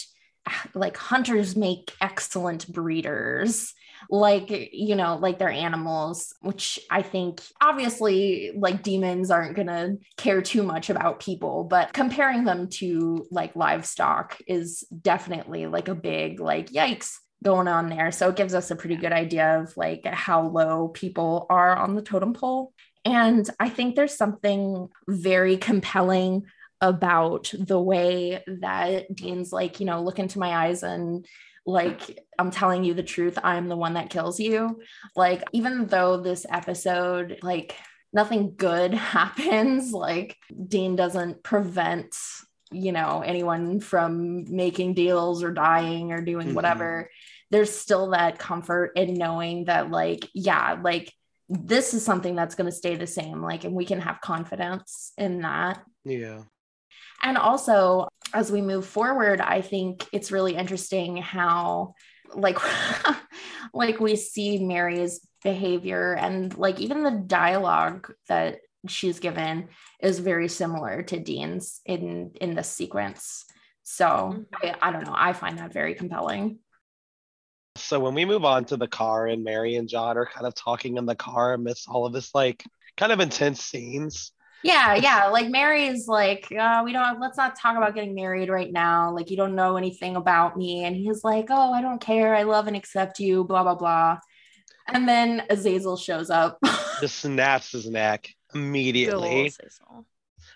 [0.73, 3.73] like, hunters make excellent breeders.
[4.09, 9.97] Like, you know, like they're animals, which I think obviously, like, demons aren't going to
[10.17, 15.95] care too much about people, but comparing them to like livestock is definitely like a
[15.95, 18.11] big, like, yikes going on there.
[18.11, 21.95] So it gives us a pretty good idea of like how low people are on
[21.95, 22.73] the totem pole.
[23.05, 26.43] And I think there's something very compelling
[26.81, 31.25] about the way that Dean's like, you know, look into my eyes and
[31.65, 34.79] like, I'm telling you the truth, I'm the one that kills you.
[35.15, 37.75] Like, even though this episode, like,
[38.13, 42.15] nothing good happens, like, Dean doesn't prevent
[42.69, 46.53] you know anyone from making deals or dying or doing Mhm.
[46.53, 47.09] whatever
[47.49, 51.13] there's still that comfort in knowing that like yeah like
[51.47, 55.13] this is something that's going to stay the same like and we can have confidence
[55.17, 56.41] in that Yeah.
[57.27, 61.93] And also as we move forward i think it's really interesting how
[62.33, 62.57] like
[63.73, 68.59] like we see mary's behavior and like even the dialogue that
[68.89, 69.69] she's given
[70.01, 73.45] is very similar to dean's in in this sequence.
[73.83, 74.41] So mm-hmm.
[74.61, 75.15] I, I don't know.
[75.15, 76.59] I find that very compelling.
[77.75, 80.55] So when we move on to the car and Mary and John are kind of
[80.55, 82.63] talking in the car amidst all of this like
[82.97, 84.31] kind of intense scenes.
[84.63, 85.27] Yeah, yeah.
[85.27, 89.13] Like Mary's like, uh, we don't let's not talk about getting married right now.
[89.13, 90.83] Like you don't know anything about me.
[90.83, 92.35] And he's like, Oh, I don't care.
[92.35, 94.19] I love and accept you, blah, blah, blah.
[94.87, 96.57] And then Azazel shows up.
[97.01, 99.51] Just snaps his neck immediately.
[99.89, 100.05] Bill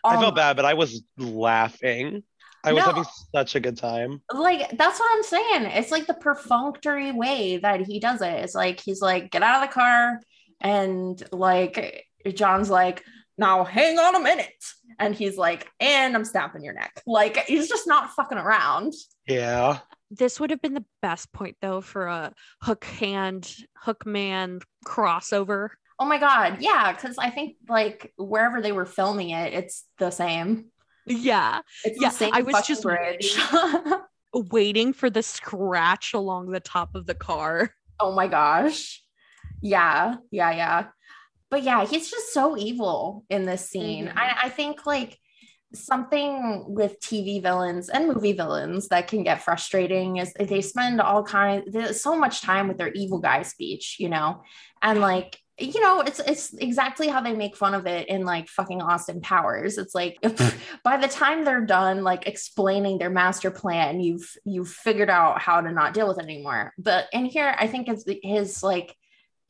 [0.04, 2.24] I felt bad, but I was laughing.
[2.64, 2.92] I was No.
[2.92, 4.22] having such a good time.
[4.34, 5.66] like that's what I'm saying.
[5.66, 8.34] It's like the perfunctory way that he does it.
[8.34, 10.20] It's like he's like, get out of the car,
[10.60, 13.04] and like John's like,
[13.42, 14.64] now hang on a minute,
[15.00, 17.02] and he's like, and I'm snapping your neck.
[17.06, 18.94] Like he's just not fucking around.
[19.28, 19.80] Yeah.
[20.10, 25.70] This would have been the best point though for a hook hand, hook man crossover.
[26.00, 30.10] Oh my god, yeah, because I think like wherever they were filming it, it's the
[30.12, 30.66] same.
[31.06, 31.62] Yeah.
[31.84, 32.34] It's Yeah, the same.
[32.34, 33.38] I was just bridge.
[34.34, 37.74] Waiting for the scratch along the top of the car.
[38.00, 39.04] oh my gosh.
[39.62, 40.86] Yeah, yeah, yeah.
[41.52, 44.08] But yeah, he's just so evil in this scene.
[44.08, 44.18] Mhm.
[44.18, 45.20] I, I think like
[45.74, 51.24] something with TV villains and movie villains that can get frustrating is they spend all
[51.24, 51.64] kind
[51.96, 54.42] so much time with their evil guy speech, you know,
[54.82, 58.48] and like you know it's it's exactly how they make fun of it in like
[58.48, 59.78] fucking Austin Powers.
[59.78, 60.18] It's like
[60.84, 65.62] by the time they're done like explaining their master plan, you've you've figured out how
[65.62, 66.74] to not deal with it anymore.
[66.78, 68.96] But in here, I think it's his like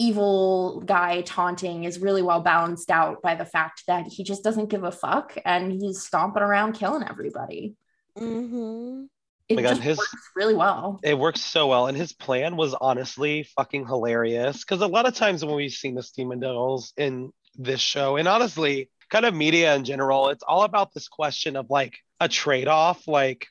[0.01, 4.69] evil guy taunting is really well balanced out by the fact that he just doesn't
[4.69, 7.75] give a fuck and he's stomping around killing everybody.
[8.17, 9.05] Mm-hmm.
[9.49, 10.99] It my God, just his- works really well.
[11.03, 11.87] It works so well.
[11.87, 14.63] And his plan was honestly fucking hilarious.
[14.63, 18.17] Because a lot of times when we've seen the Steam and Devils in this show,
[18.17, 22.29] and honestly, kind of media in general, it's all about this question of like a
[22.29, 23.07] trade off.
[23.07, 23.47] Like,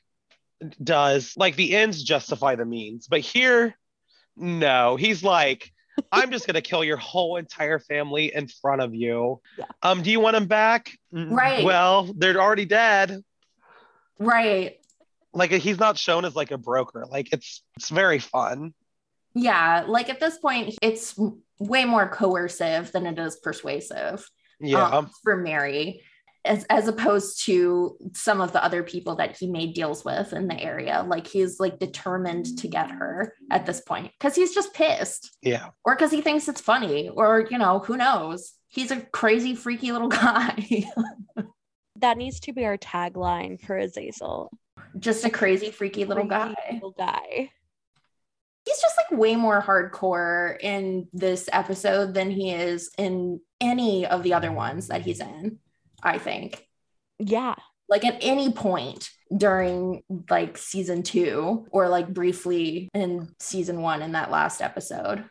[0.83, 3.07] does like the ends justify the means?
[3.07, 3.75] But here,
[4.35, 5.71] No, he's like,
[6.11, 9.41] I'm just gonna kill your whole entire family in front of you.
[9.57, 9.65] Yeah.
[9.83, 10.91] Um, do you want them back?
[11.13, 11.63] "Mm, Right.
[11.63, 13.23] Well, they're already dead.
[14.19, 14.77] Right.
[15.33, 17.05] Like he's not shown as like a broker.
[17.09, 18.73] Like it's it's very fun.
[19.33, 19.85] Yeah.
[19.87, 21.17] Like at this point, it's
[21.59, 24.27] way more coercive than it is persuasive.
[24.59, 24.85] Yeah.
[24.85, 26.03] um, for Mary,
[26.43, 30.47] as as opposed to some of the other people that he made deals with in
[30.47, 31.03] the area.
[31.07, 35.69] Like he's like determined to get her at this point because he's just pissed, yeah.
[35.85, 38.53] or because he thinks it's funny, or you know, who knows?
[38.67, 40.85] He's a crazy, freaky little guy.
[41.97, 44.49] That needs to be our tagline for Azazel.
[44.97, 46.55] just a crazy, freaky little Freaky guy.
[46.73, 47.51] Little guy.
[48.65, 54.23] He's just like way more hardcore in this episode than he is in any of
[54.23, 55.59] the other ones that he's in.
[56.03, 56.65] I think.
[57.19, 57.55] Yeah.
[57.89, 64.13] like at any point during like season two or like briefly in season one in
[64.13, 65.25] that last episode.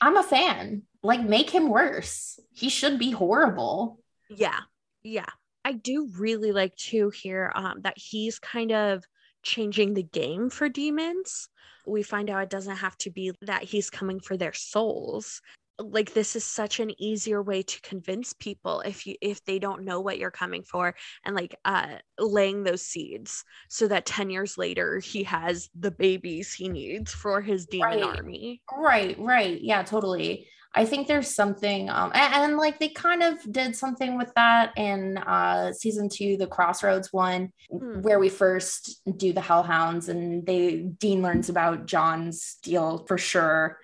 [0.00, 0.82] I'm a fan.
[1.02, 2.38] Like, make him worse.
[2.52, 4.00] He should be horrible.
[4.28, 4.60] Yeah.
[5.02, 5.26] Yeah.
[5.64, 9.04] I do really like to hear um, that he's kind of
[9.42, 11.48] changing the game for demons.
[11.86, 15.40] We find out it doesn't have to be that he's coming for their souls.
[15.80, 19.84] Like this is such an easier way to convince people if you if they don't
[19.84, 24.58] know what you're coming for and like uh laying those seeds so that 10 years
[24.58, 28.18] later he has the babies he needs for his demon Right.
[28.18, 28.62] army.
[28.72, 29.60] Right, right.
[29.60, 30.48] Yeah, totally.
[30.72, 34.72] I think there's something, um, and, and like they kind of did something with that
[34.76, 38.02] in uh season two, the Crossroads one, Hmm.
[38.02, 43.78] where we first do the Hellhounds, and they Dean learns about John's deal for sure,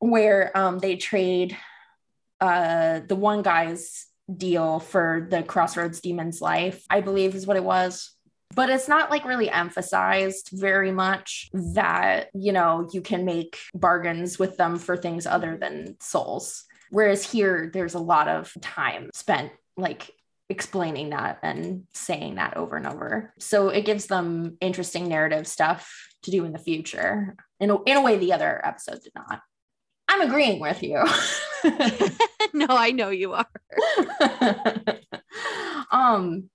[0.00, 1.56] where um they trade
[2.40, 7.64] uh the one guy's deal for the Crossroads Demon's life, I believe is what it
[7.64, 8.10] was.
[8.54, 14.38] But it's not like really emphasized very much that you know you can make bargains
[14.38, 16.64] with them for things other than souls.
[16.90, 20.10] Whereas here there's a lot of time spent like
[20.48, 23.32] explaining that and saying that over and over.
[23.38, 27.36] So it gives them interesting narrative stuff to do in the future.
[27.60, 29.40] In a, in a way the other episode did not
[30.10, 31.02] i'm agreeing with you
[32.54, 33.46] no, I know you are.
[35.90, 36.48] um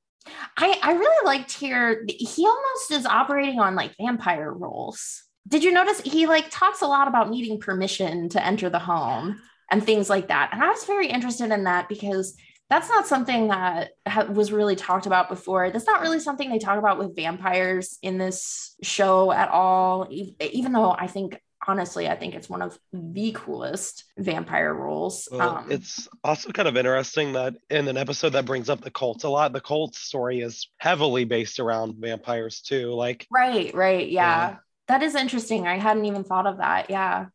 [0.58, 5.24] I I really liked here he almost is operating on like vampire roles.
[5.48, 9.40] Did you notice he like talks a lot about needing permission to enter the home
[9.72, 10.50] and things like that.
[10.54, 12.36] And I was very interested in that because
[12.70, 15.70] that's not something that ha- was really talked about before.
[15.70, 20.08] That's not really something they talk about with vampires in this show at all.
[20.10, 25.28] E- Even though I think honestly, I think it's one of the coolest vampire roles.
[25.32, 28.92] Well, Um, it's also kind of interesting that in an episode that brings up the
[28.92, 32.92] cults a lot, the cult story is heavily based around vampires too.
[32.94, 34.08] Like, Right, right.
[34.10, 34.50] Yeah.
[34.50, 34.56] Yeah.
[34.88, 35.68] That is interesting.
[35.68, 36.90] I hadn't even thought of that.
[36.90, 37.26] Yeah.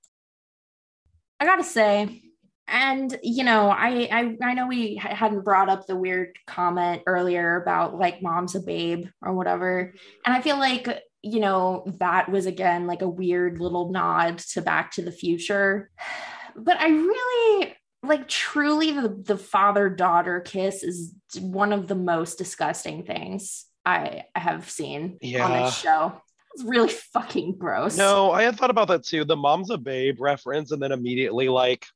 [1.41, 2.22] I got to say,
[2.68, 7.61] and you know, I, I I know we hadn't brought up the weird comment earlier
[7.61, 9.93] about like mom's a babe or whatever.
[10.24, 10.87] And I feel like,
[11.23, 15.91] you know, that was again like a weird little nod to Back to the Future.
[16.57, 22.39] But I really like truly the, the father daughter kiss is one of the most
[22.39, 26.21] disgusting things I have seen on this show.
[26.55, 27.97] It's really fucking gross.
[27.97, 29.25] no, I had thought about that too.
[29.25, 31.87] The mom's a babe reference, and then immediately like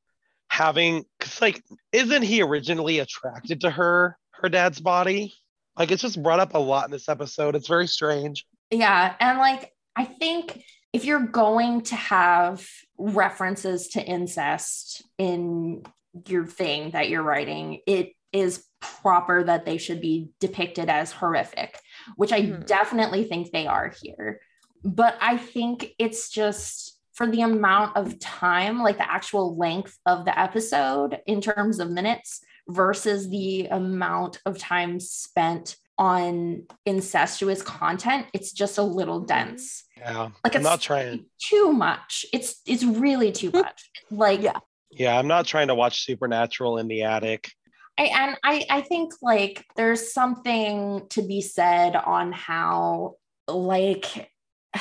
[0.48, 1.62] having, cause like,
[1.92, 5.34] isn't he originally attracted to her, her dad's body?
[5.76, 7.56] Like, it's just brought up a lot in this episode.
[7.56, 8.46] It's very strange.
[8.70, 9.14] Yeah.
[9.20, 10.62] And like, I think
[10.92, 12.66] if you're going to have
[12.98, 15.82] references to incest in
[16.28, 21.78] your thing that you're writing, it is proper that they should be depicted as horrific,
[22.16, 22.66] which I Mhm.
[22.66, 24.40] definitely think they are here.
[24.84, 30.24] But I think it's just for the amount of time, like the actual length of
[30.24, 38.26] the episode in terms of minutes versus the amount of time spent on incestuous content,
[38.32, 39.26] it's just a little mm-hmm.
[39.26, 39.84] dense.
[39.96, 40.30] Yeah.
[40.42, 41.26] Like I'm it's not trying.
[41.40, 42.26] too much.
[42.32, 43.58] It's it's really too hmm.
[43.58, 43.90] much.
[44.10, 44.58] Like Yeah.
[44.96, 47.50] Yeah, I'm not trying to watch Supernatural in the attic.
[47.98, 53.14] I, and I, I think like there's something to be said on how
[53.48, 54.30] like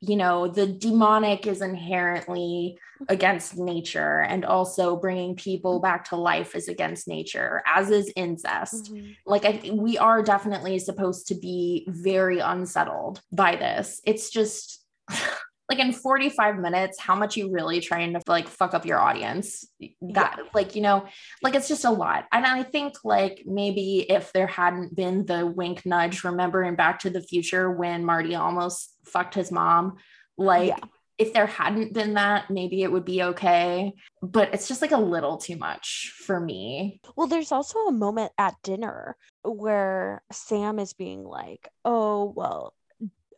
[0.00, 2.78] you know the demonic is inherently
[3.08, 8.92] against nature and also bringing people back to life is against nature as is incest.
[8.92, 9.16] Mhm.
[9.26, 14.00] like I, we are definitely supposed to be very unsettled by this.
[14.04, 14.84] It's just
[15.70, 19.64] like in 45 minutes how much you really trying to like fuck up your audience
[20.02, 21.06] that like you know
[21.42, 25.46] like it's just a lot and i think like maybe if there hadn't been the
[25.46, 29.96] wink nudge remember in back to the future when marty almost fucked his mom
[30.36, 30.78] like Yeah.
[31.18, 33.92] if there hadn't been that, maybe it would be okay.
[34.22, 37.02] But it's just like a little too much for me.
[37.14, 42.72] Well, there's also a moment at dinner where Sam is being like, "Oh, well,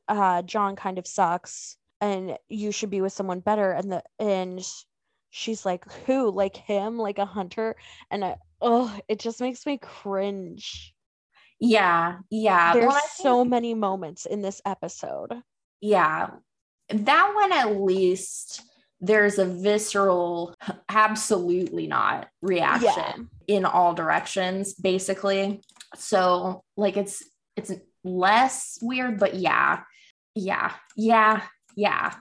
[0.06, 4.62] uh, John kind of sucks, and you should be with someone better." And the and
[5.30, 6.30] she's like, "Who?
[6.30, 6.98] Like him?
[6.98, 7.76] Like a hunter?"
[8.10, 10.92] And I, oh, it just makes me cringe.
[11.58, 12.72] Yeah, yeah.
[12.74, 15.32] There's Well, I think- so many moments in this episode.
[15.80, 16.30] yeah.
[16.88, 18.60] That one at least
[19.00, 20.54] there's a visceral
[20.90, 25.62] absolutely not reaction in all directions basically.
[25.96, 27.22] So like it's
[27.56, 27.72] it's
[28.04, 29.84] less weird but yeah.
[30.34, 30.72] Yeah.
[30.96, 31.42] Yeah.
[31.76, 32.14] Yeah.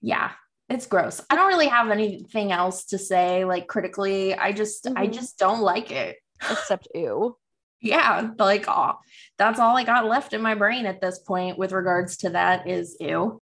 [0.00, 0.30] Yeah.
[0.68, 1.20] It's gross.
[1.28, 4.34] I don't really have anything else to say like critically.
[4.34, 5.12] I just I Mhm.
[5.12, 6.16] just don't like it.
[6.50, 7.36] except ew.
[7.80, 8.94] yeah like oh,
[9.38, 12.68] that's all i got left in my brain at this point with regards to that
[12.68, 13.40] is ew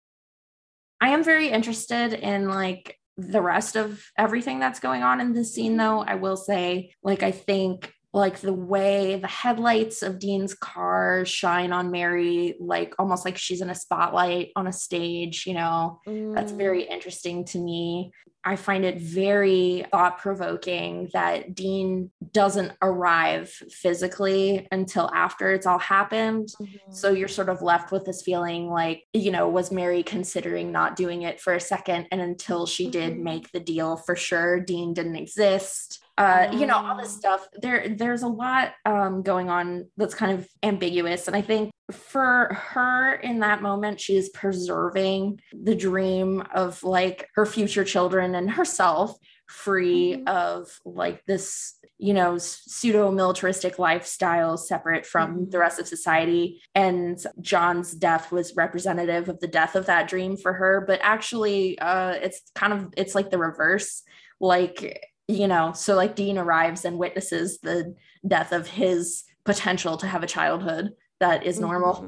[1.01, 5.53] i am very interested in like the rest of everything that's going on in this
[5.55, 10.53] scene though i will say like i think like the way the headlights of dean's
[10.53, 15.53] car shine on mary like almost like she's in a spotlight on a stage you
[15.53, 15.99] know
[16.35, 18.11] that's Mm, very interesting to me.
[18.43, 25.77] I find it very thought provoking that Dean doesn't arrive physically until after it's all
[25.79, 26.49] happened.
[26.59, 26.79] mhm.
[26.89, 30.95] So you're sort of left with this feeling like, you know, was Mary considering not
[30.95, 32.07] doing it for a second?
[32.11, 33.23] And until she did Mhm.
[33.23, 36.02] make the deal for sure, Dean didn't exist.
[36.17, 37.19] Uh, you know, all this Oh.
[37.19, 37.47] stuff.
[37.61, 41.27] There, there's a lot um, going on that's kind of ambiguous.
[41.27, 47.29] And I think for her in that moment, she is preserving the dream of like
[47.35, 49.17] her future children and herself
[49.49, 50.27] free Mhm.
[50.29, 55.61] of like this you know pseudo militaristic lifestyle separate from the Mhm.
[55.61, 60.53] rest of society and john's death was representative of the death of that dream for
[60.53, 64.01] her but actually uh it's kind of it's like the reverse
[64.39, 65.03] like
[65.39, 67.95] you know so like dean arrives and witnesses the
[68.33, 72.07] death of his potential to have a childhood that is normal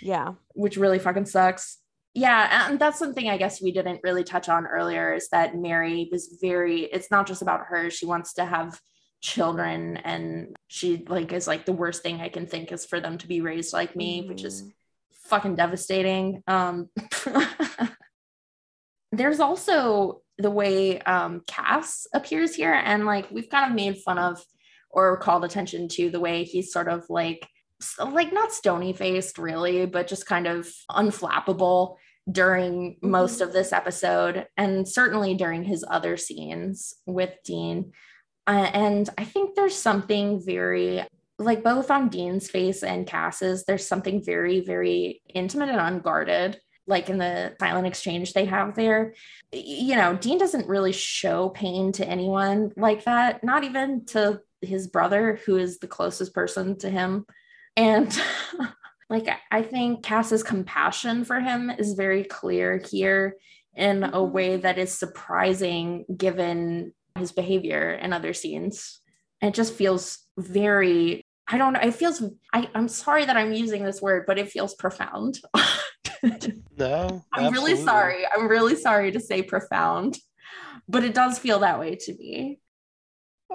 [0.00, 0.34] Yeah.
[0.54, 1.78] which really fucking sucks.
[2.14, 6.08] Yeah, and that's something I guess we didn't really touch on earlier is that Mary
[6.10, 8.80] was very it's not just about her, she wants to have
[9.20, 13.18] children and she like is like the worst thing I can think is for them
[13.18, 14.72] to be raised like me, which is Mhm.
[15.30, 16.42] fucking devastating.
[16.46, 16.88] Um
[19.12, 24.18] there's also the way um Cass appears here and like we've kind of made fun
[24.18, 24.40] of
[24.90, 27.46] or called attention to the way he's sort of like
[27.98, 31.96] like not stony faced really but just kind of unflappable
[32.30, 37.92] during most of this episode and certainly during his other scenes with Dean.
[38.46, 41.04] Uh, and I think there's something very
[41.38, 46.58] like both on Dean's face and Cass's there's something very very intimate and unguarded
[46.88, 49.14] like in the silent exchange they have there
[49.52, 54.88] you know Dean doesn't really show pain to anyone like that not even to his
[54.88, 57.24] brother who is the closest person to him
[57.76, 58.20] and
[59.10, 63.36] like I- think Cass's compassion for him is very clear here
[63.76, 64.32] in a Mhm.
[64.32, 69.00] way that is surprising given his behavior in other scenes.
[69.40, 71.80] It just feels very I don't know.
[71.80, 72.22] It feels
[72.52, 75.38] I, I'm sorry that I'm using this word, but it feels profound.
[76.76, 78.24] No, I'm really sorry.
[78.26, 80.18] I'm really sorry to say profound,
[80.88, 82.60] but it does feel that way to me.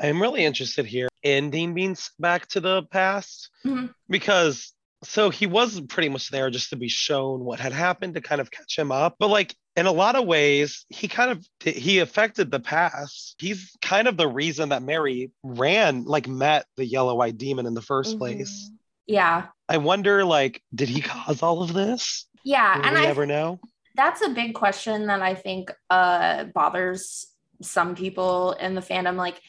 [0.01, 3.93] I'm really interested here in Dean being s- back to the past Mhm.
[4.09, 8.21] because so he was pretty much there just to be shown what had happened to
[8.21, 9.17] kind of catch him up.
[9.19, 13.35] But like in a lot of ways, he kind of he affected the past.
[13.39, 17.81] He's kind of the reason that Mary ran, like met the yellow-eyed demon in the
[17.81, 18.69] 1st place.
[18.71, 18.77] Mhm.
[19.07, 19.47] Yeah.
[19.67, 22.27] I wonder, like, did he cause all of this?
[22.43, 22.79] Yeah.
[22.83, 23.59] And I ever know?
[23.95, 27.27] that's a big question that I think uh bothers
[27.61, 29.15] some people in the fandom.
[29.15, 29.39] Like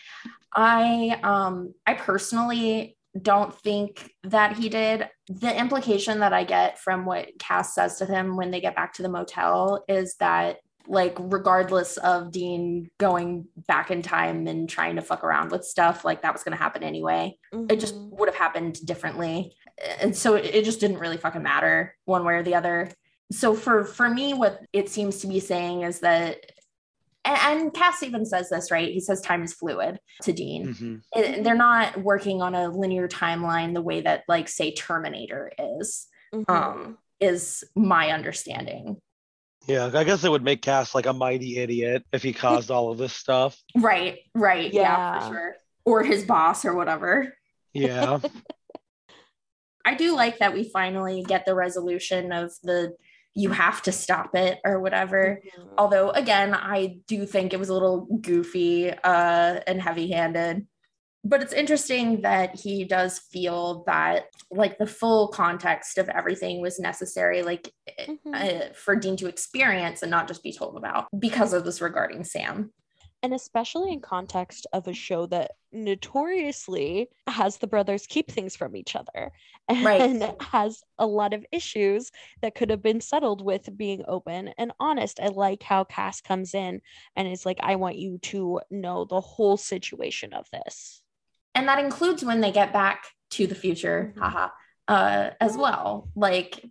[0.54, 5.08] I um I personally don't think that he did.
[5.28, 8.94] The implication that I get from what Cass says to him when they get back
[8.94, 10.56] to the motel is that
[10.86, 16.05] like regardless of Dean going back in time and trying to fuck around with stuff,
[16.05, 17.36] like that was gonna happen anyway
[17.70, 18.11] it just Mhm.
[18.19, 19.55] would have happened differently
[20.01, 22.90] and so it, it just didn't really fucking matter one way or the other
[23.32, 26.39] so for for me what it seems to be saying is that
[27.24, 31.01] and, and cass even says this right he says time is fluid to dean Mhm.
[31.15, 36.06] And they're not working on a linear timeline the way that like say terminator is
[36.35, 36.44] Mhm.
[36.51, 39.01] um is my understanding
[39.66, 42.90] Yeah, I guess it would make Cass like a mighty idiot if he caused all
[42.90, 43.60] of this stuff.
[43.76, 45.20] right right yeah, Yeah.
[45.20, 47.34] for sure or his boss or whatever
[47.72, 48.20] Yeah.
[49.86, 52.94] I do like that we finally get the resolution of the
[53.34, 55.40] you have to stop it or whatever.
[55.58, 55.68] Mhm.
[55.76, 60.66] Although again, I do think it was a little goofy uh, and heavy-handed.
[61.26, 66.78] But it's interesting that he does feel that like the full context of everything was
[66.78, 67.72] necessary, like
[68.09, 68.70] Mhm.
[68.70, 72.24] uh, for Dean to experience and not just be told about because of this regarding
[72.24, 72.72] Sam.
[73.22, 78.76] and especially in context of a show that notoriously has the brothers keep things from
[78.76, 79.32] each other
[79.66, 80.01] and Right.
[80.02, 84.72] and has a lot of issues that could have been settled with being open and
[84.78, 85.20] honest.
[85.20, 86.82] I like how Cass comes in
[87.16, 91.02] and is like, I want you to know the whole situation of this.
[91.55, 94.20] And that includes when they get back to the future Mhm.
[94.20, 94.48] haha
[94.89, 96.62] uh as well like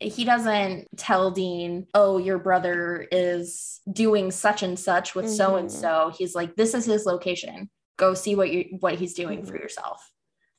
[0.00, 5.70] he doesn't tell dean oh your brother is doing such and such with so and
[5.70, 9.52] so he's like this is his location go see what you what he's doing for
[9.56, 9.60] Mhm.
[9.60, 10.10] yourself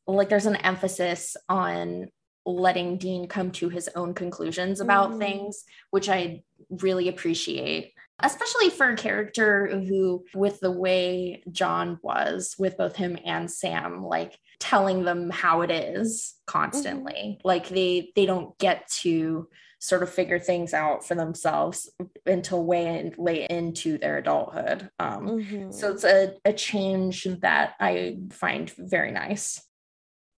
[0.07, 2.09] like there's an emphasis on
[2.45, 5.17] letting dean come to his own conclusions about Mhm.
[5.19, 12.55] things which i really appreciate especially for a character who with the way john was
[12.57, 17.39] with both him and sam like telling them how it is constantly.
[17.43, 19.49] Like they they don't get to
[19.79, 21.89] sort of figure things out for themselves
[22.27, 24.89] until way in, late into their adulthood.
[24.99, 25.73] Um Mhm.
[25.73, 29.61] so it's a, a change that i find very nice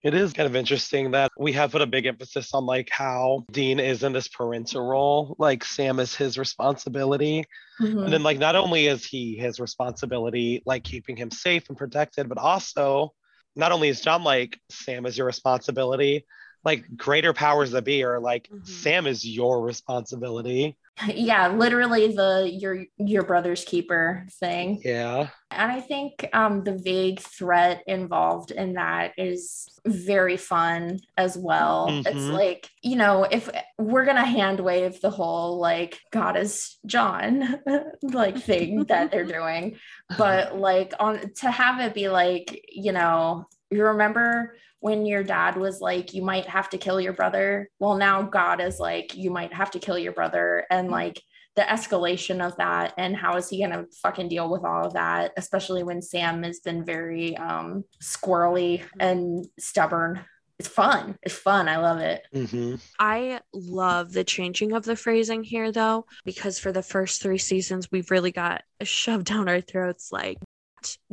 [0.02, 3.44] It is kind of interesting that we have put a big emphasis on like how
[3.52, 7.44] Dean is in this parental role, like Sam is his responsibility.
[7.80, 8.04] Mhm.
[8.04, 12.28] And then like not only is he his responsibility, like keeping him safe and protected,
[12.28, 13.14] but also
[13.54, 16.26] not only is John like Sam is your responsibility,
[16.64, 18.66] like greater powers that be are like Mhm.
[18.66, 20.76] Sam is your responsibility.
[21.14, 25.28] Yeah literally the your your brother's keeper thing Yeah.
[25.50, 31.88] and i think um the vague threat involved in that is very fun as well
[32.06, 32.32] it's Mhm.
[32.32, 33.48] like you know if
[33.78, 37.58] we're gonna hand wave the whole like god is john
[38.02, 39.76] like thing that they're doing
[40.18, 45.56] but like on to have it be like you know you remember when your dad
[45.56, 47.70] was like you might have to kill your brother.
[47.78, 51.22] Well now god is like you might have to kill your brother and like
[51.54, 54.94] the escalation of that and how is he going to fucking deal with all of
[54.94, 60.24] that especially when sam has been very um squirrely and stubborn.
[60.58, 61.16] It's fun.
[61.22, 61.68] It's fun.
[61.68, 62.26] I love it.
[62.32, 67.38] Hmm I love the changing of the phrasing here, though, because for the first three
[67.38, 70.38] seasons, we've really got shoved down our throats like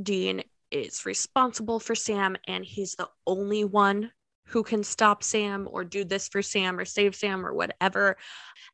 [0.01, 4.11] Dean is responsible for Sam and he's the only one
[4.49, 8.17] who can stop Sam or do this for Sam or save Sam or whatever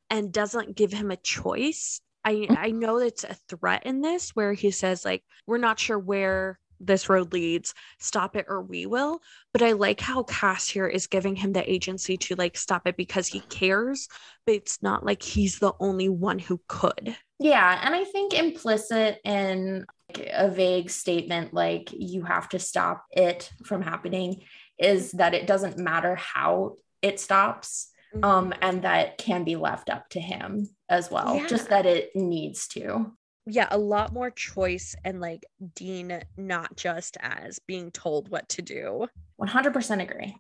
[0.09, 2.01] and doesn't give him a choice.
[2.23, 2.55] I mm-hmm.
[2.57, 6.59] I know it's a threat in this where he says like we're not sure where
[6.80, 7.73] this road leads.
[7.99, 9.22] Stop it or we will.
[9.53, 12.97] But i like how cass here is giving him the agency to like stop it
[12.97, 14.07] because he cares
[14.45, 17.15] but it's not like he's the only one who could.
[17.39, 19.85] Yeah, and I think implicit in
[20.19, 24.41] a vague statement like you have to stop it from happening
[24.77, 27.89] is that it doesn't matter how it stops
[28.23, 31.47] um and that can be left up to him as well Yeah.
[31.47, 33.11] just that it needs to
[33.45, 38.61] yeah a lot more choice and like dean not just as being told what to
[38.61, 39.07] do
[39.41, 40.35] 100% agree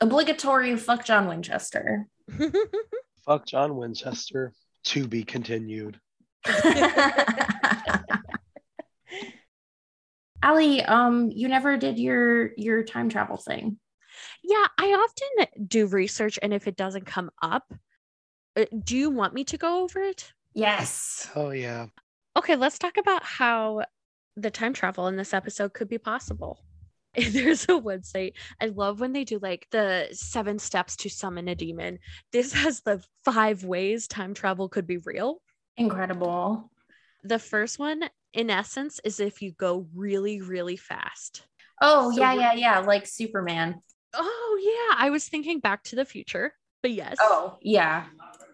[0.00, 2.06] obligatory fuck john winchester
[3.26, 4.54] Fuck John Winchester.
[4.84, 6.00] To be continued.
[10.42, 13.78] Allie, um, you never did your your time travel thing.
[14.42, 17.72] yeah i often do research and if it doesn't come up
[18.56, 21.28] uh, do you want me to go over it Yes.
[21.36, 21.86] Oh yeah.
[22.36, 23.84] Okay, let's talk about how
[24.36, 26.64] the time travel in this episode could be possible.
[27.14, 28.32] There's a website.
[28.60, 31.98] I love when they do like the seven steps to summon a demon.
[32.32, 35.40] This has the five ways time travel could be real.
[35.76, 36.70] Incredible.
[37.24, 38.02] The first one,
[38.32, 41.46] in essence, is if you go really, really fast.
[41.82, 42.78] Oh, So yeah, yeah, yeah.
[42.80, 43.80] Like Superman.
[44.14, 44.96] Oh, yeah.
[44.98, 46.52] I was thinking back to the future,
[46.82, 47.16] but yes.
[47.20, 48.06] Oh, yeah.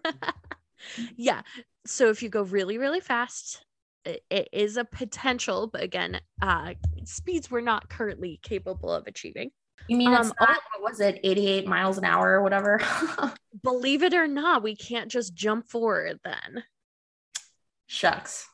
[1.15, 1.41] yeah.
[1.85, 3.63] So if you go really, really fast,
[4.05, 6.73] it, it is a potential, but again, uh,
[7.05, 9.51] speeds we're not currently capable of achieving.
[9.87, 12.81] You mean Um, not, what was it, 88 miles an hour or whatever?
[13.63, 16.63] Believe it or not, we can't just jump forward then.
[17.87, 18.47] Shucks.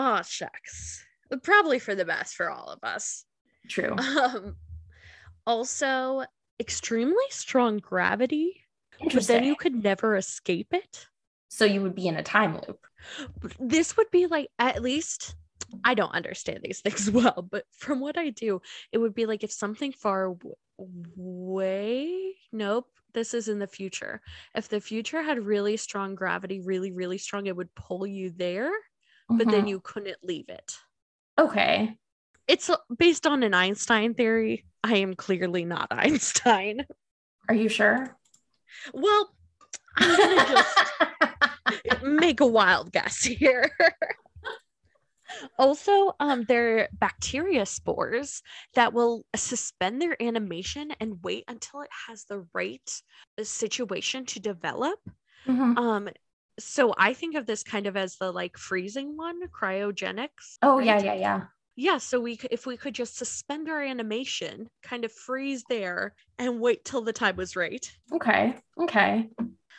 [0.00, 1.04] Oh, shucks.
[1.42, 3.24] Probably for the best for all of us.
[3.68, 3.96] True.
[3.96, 4.54] Um,
[5.44, 6.24] also,
[6.60, 8.62] extremely strong gravity,
[9.12, 11.06] but then you could never escape it.
[11.48, 12.86] so you would be in a time loop.
[13.58, 15.34] this would be like at least
[15.84, 18.62] I don't understand these things well, but from what I do,
[18.92, 20.54] it would be like if something far w-
[21.16, 24.20] away, nope, this is in the future.
[24.54, 28.70] If the future had really strong gravity, really, really strong, it would pull you there,
[29.28, 29.68] but then Mhm.
[29.68, 30.78] you couldn't leave it.
[31.38, 31.96] okay.
[32.48, 34.64] It's uh, based on an Einstein theory.
[34.82, 36.86] I am clearly not Einstein.
[37.48, 38.16] Are you sure?
[38.94, 39.34] Well,
[39.98, 43.70] I'm gonna just make a wild guess here.
[45.58, 48.42] also, um, they're bacteria spores
[48.74, 53.02] that will suspend their animation and wait until it has the right
[53.38, 54.98] uh, situation to develop.
[55.46, 55.76] Mhm.
[55.76, 56.08] Um,
[56.58, 60.58] so I think of this kind of as the like freezing one, cryogenics.
[60.62, 61.04] Oh yeah, right?
[61.04, 61.42] yeah, yeah.
[61.76, 66.60] Yeah, so we if we could just suspend our animation, kind of freeze there and
[66.60, 67.90] wait till the time was right.
[68.12, 68.56] Okay.
[68.80, 69.28] Okay.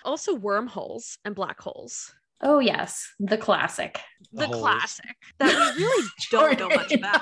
[0.06, 2.14] Also wormholes and black holes.
[2.42, 4.00] Oh yes, the classic.
[4.32, 4.62] The holes.
[4.62, 7.22] classic that we really don't know much about.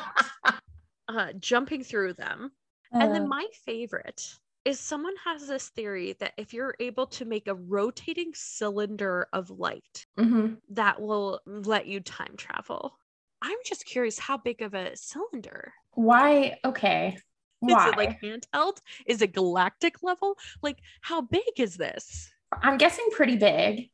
[1.08, 2.52] Uh, jumping through them.
[2.94, 4.36] And Uh, then my favorite
[4.68, 9.50] is someone has this theory that if you're able to make a rotating cylinder of
[9.50, 10.58] light, mhm.
[10.72, 13.00] that will let you time travel.
[13.42, 16.58] I'm just curious how big of a cylinder Why?
[16.66, 17.18] Okay.
[17.60, 17.88] Why?
[17.88, 18.80] Is it like handheld?
[19.06, 20.38] Is it galactic level?
[20.62, 22.30] Like, how big is this?
[22.52, 23.90] I'm guessing pretty big.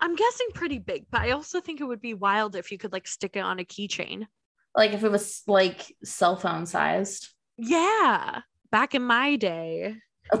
[0.00, 2.92] I'm guessing pretty big, but I also think it would be wild if you could
[2.92, 4.26] like stick it on a keychain.
[4.74, 7.28] Like if it was like cell phone sized.
[7.58, 8.42] Yeah.
[8.76, 9.96] Back in my day,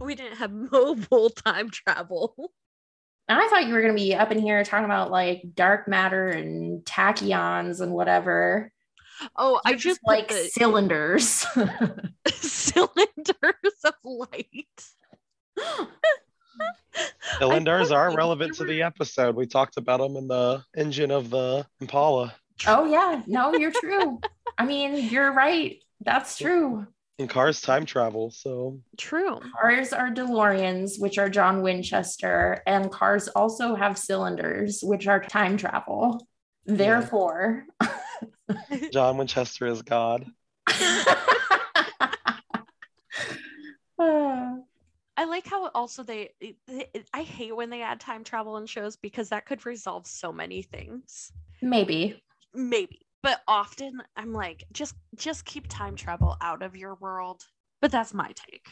[0.00, 2.50] we didn't have mobile time travel.
[3.28, 6.26] I thought you were going to be up in here talking about like dark matter
[6.26, 8.72] and tachyons and whatever.
[9.36, 11.46] Oh, I You're just like the cylinders.
[12.26, 14.84] cylinders of light.
[17.38, 19.36] Cylinders are thought relevant to the episode.
[19.36, 22.34] We talked about them in the engine of the Impala.
[22.66, 24.20] Oh yeah, no, you're true.
[24.56, 25.76] I mean, you're right.
[26.00, 26.86] That's true.
[27.20, 28.30] And cars time travel.
[28.30, 29.40] So True.
[29.60, 35.56] Cars are DeLoreans, which are John Winchester, and cars also have cylinders, which are time
[35.56, 36.26] travel.
[36.66, 37.66] Therefore,
[38.92, 40.26] John Winchester is God.
[40.68, 40.74] uh,
[45.16, 46.30] I like how also they,
[46.68, 50.32] they- I hate when they add time travel in shows because that could resolve so
[50.32, 51.32] many things.
[51.60, 52.22] maybe.
[52.58, 53.00] Maybe.
[53.22, 57.42] But often I'm like, just just keep time travel out of your world.
[57.80, 58.66] But that's my take.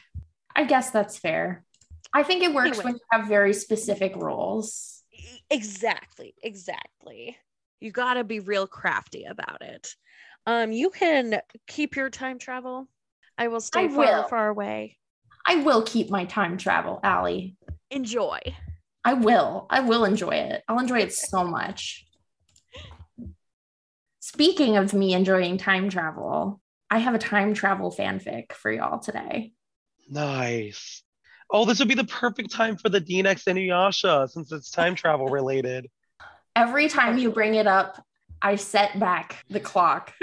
[0.54, 1.64] I guess that's fair.
[2.12, 2.84] I think it works Anyway.
[2.84, 5.02] when you have very specific rules.
[5.50, 6.34] Exactly.
[6.42, 7.36] Exactly.
[7.80, 9.94] You got to be real crafty about it.
[10.46, 12.88] Um you can keep your time travel.
[13.38, 14.22] I will stay I far will.
[14.28, 14.98] far away.
[15.46, 17.56] I will keep my time travel, Allie.
[17.90, 18.40] Enjoy.
[19.04, 19.66] I will.
[19.70, 20.62] I will enjoy it.
[20.68, 22.05] I'll enjoy it so much.
[24.36, 26.60] Speaking of me enjoying time travel,
[26.90, 29.54] I have a time travel fanfic for y'all today.
[30.10, 31.02] Nice.
[31.50, 34.94] Oh, this would be the perfect time for the Dean and Inuyasha since it's time
[34.94, 35.88] travel related.
[36.54, 38.04] Every time you bring it up,
[38.42, 40.12] I set back the clock.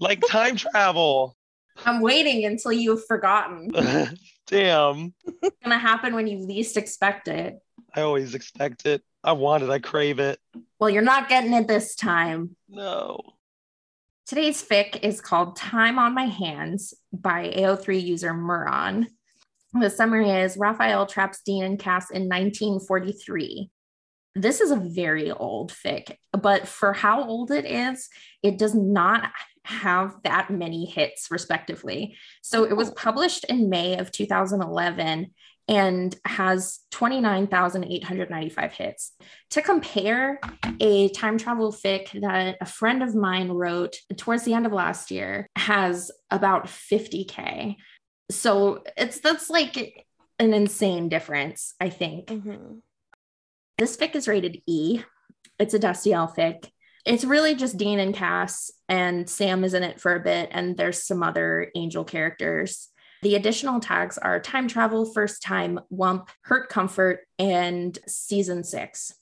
[0.00, 1.36] Like time travel.
[1.86, 3.70] I'm waiting until you've forgotten.
[4.48, 5.14] Damn.
[5.40, 7.60] It's gonna happen when you least expect it.
[7.94, 9.02] I always expect it.
[9.22, 9.70] I want it.
[9.70, 10.40] I crave it.
[10.80, 12.56] Well, you're not getting it this time.
[12.68, 13.20] No.
[14.24, 19.08] Today's fic is called Time on My Hands by AO3 user Muron.
[19.74, 23.68] The summary is Raphael traps Dean and Cass in 1943.
[24.36, 28.08] This is a very old fic, but for how old it is,
[28.44, 29.32] it does not
[29.64, 32.16] have that many hits, respectively.
[32.42, 32.94] So it was oh.
[32.94, 35.32] published in May of 2011
[35.68, 39.12] and has 29,895 hits.
[39.50, 40.40] To compare,
[40.80, 45.10] a time travel fic that a friend of mine wrote towards the end of last
[45.10, 47.76] year has about 50k.
[48.30, 50.06] So it's that's like
[50.38, 52.26] an insane difference, I think.
[52.26, 52.78] Mm-hmm.
[53.78, 55.02] This fic is rated E.
[55.58, 56.68] It's a Destiel fic.
[57.04, 60.76] It's really just Dean and Cass, and Sam is in it for a bit, and
[60.76, 62.88] there's some other angel characters.
[63.22, 69.14] The additional tags are time travel, first time, whump, hurt comfort, and season six.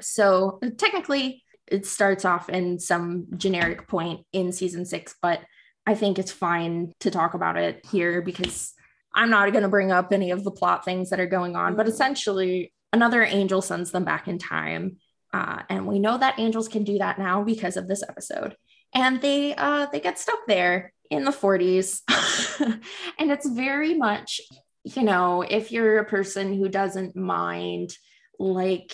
[0.00, 5.40] So technically, it starts off in some generic point in season six, but
[5.86, 8.72] I think it's fine to talk about it here because
[9.14, 11.76] I'm not going to bring up any of the plot things that are going on.
[11.76, 14.96] But essentially, another angel sends them back in time,
[15.34, 18.56] uh, and we know that angels can do that now because of this episode.
[18.94, 22.00] And they uh, they get stuck there in the 40s,
[23.18, 24.40] and it's very much,
[24.84, 27.96] you know, if you're a person who doesn't mind
[28.38, 28.92] like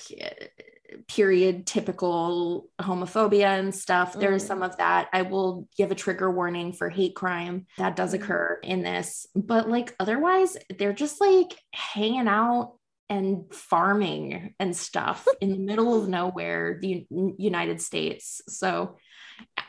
[1.07, 4.15] period typical homophobia and stuff.
[4.19, 4.47] There's Mm.
[4.47, 5.09] some of that.
[5.13, 8.23] I will give a trigger warning for hate crime that does Mm.
[8.23, 9.27] occur in this.
[9.35, 12.77] But like otherwise, they're just like hanging out
[13.11, 18.41] and farming and stuff in the middle of nowhere, the United States.
[18.49, 18.97] So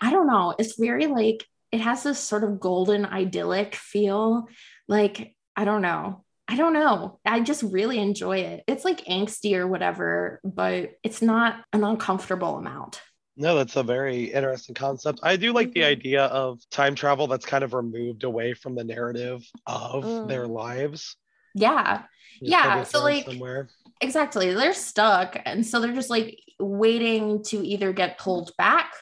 [0.02, 0.56] I don't know.
[0.58, 4.48] It's very like it has this sort of golden idyllic feel.
[4.88, 6.24] Like, I don't know.
[6.48, 7.20] I don't know.
[7.26, 8.64] I just really enjoy it.
[8.68, 13.02] It's like angsty or whatever, but it's not an uncomfortable amount.
[13.38, 15.20] No, that's a very interesting concept.
[15.22, 15.86] I do like the Mhm.
[15.92, 20.28] idea of time travel that's kind of removed away from the narrative of Mm.
[20.28, 21.16] their lives.
[21.56, 22.04] Yeah,
[22.40, 23.70] Just Yeah, so, like- somewhere.
[24.02, 24.54] exactly.
[24.54, 25.38] They're stuck.
[25.46, 28.94] And so they're just like waiting to either get pulled back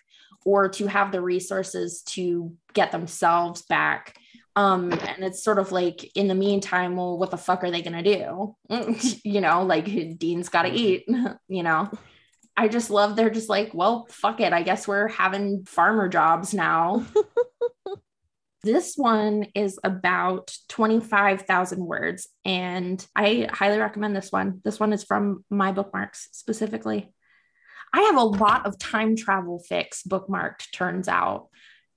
[0.47, 4.15] or to have the resources to get themselves back.
[4.55, 7.81] Um, and it's sort of like in the meantime, well, what the fuck are they
[7.81, 8.55] gonna do?
[9.25, 11.03] you know, like Dean's gotta eat,
[11.49, 11.91] you know.
[12.55, 14.53] I just love they're just like, well, fuck it.
[14.53, 17.05] I guess we're having farmer jobs now.
[18.63, 24.61] this one is about 25,000 words, and I highly recommend this one.
[24.63, 27.11] This one is from my bookmarks specifically.
[27.93, 31.47] I have a lot of time travel fics bookmarked, turns out.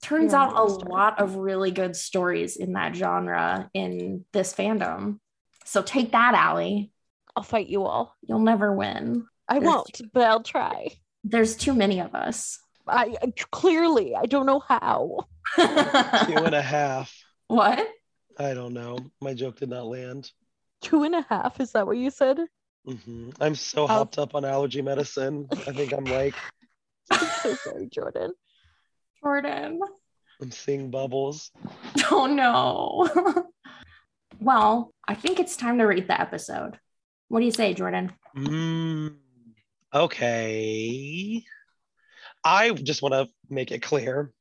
[0.02, 0.86] Turns Yeah, out a monster.
[0.86, 5.18] lot of really good stories in that genre in this fandom.
[5.66, 6.90] So take that, Allie.
[7.36, 8.16] I'll fight you all.
[8.22, 9.26] You'll never win.
[9.48, 10.88] I There's- won't, but I'll try.
[11.22, 12.58] There's too many of us.
[12.86, 15.26] I uh, I- clearly I don't know how.
[15.56, 17.14] Two and a half.
[17.48, 17.86] what?
[18.38, 18.96] I don't know.
[19.20, 20.30] My joke did not land.
[20.80, 21.60] Two and a half.
[21.60, 22.38] Is that what you said?
[22.86, 25.46] Hmm I'm so How- hopped up on allergy medicine.
[25.52, 26.34] I think I'm like,
[27.10, 28.32] I'm so sorry, Jordan.
[29.22, 29.80] Jordan.
[30.40, 31.50] I'm seeing bubbles.
[32.12, 33.44] Oh no.
[34.40, 36.78] well, I think it's time to rate the episode.
[37.28, 38.12] What do you say, Jordan?
[38.36, 39.14] Mm,
[39.94, 41.44] okay.
[42.42, 44.32] I just want to make it clear.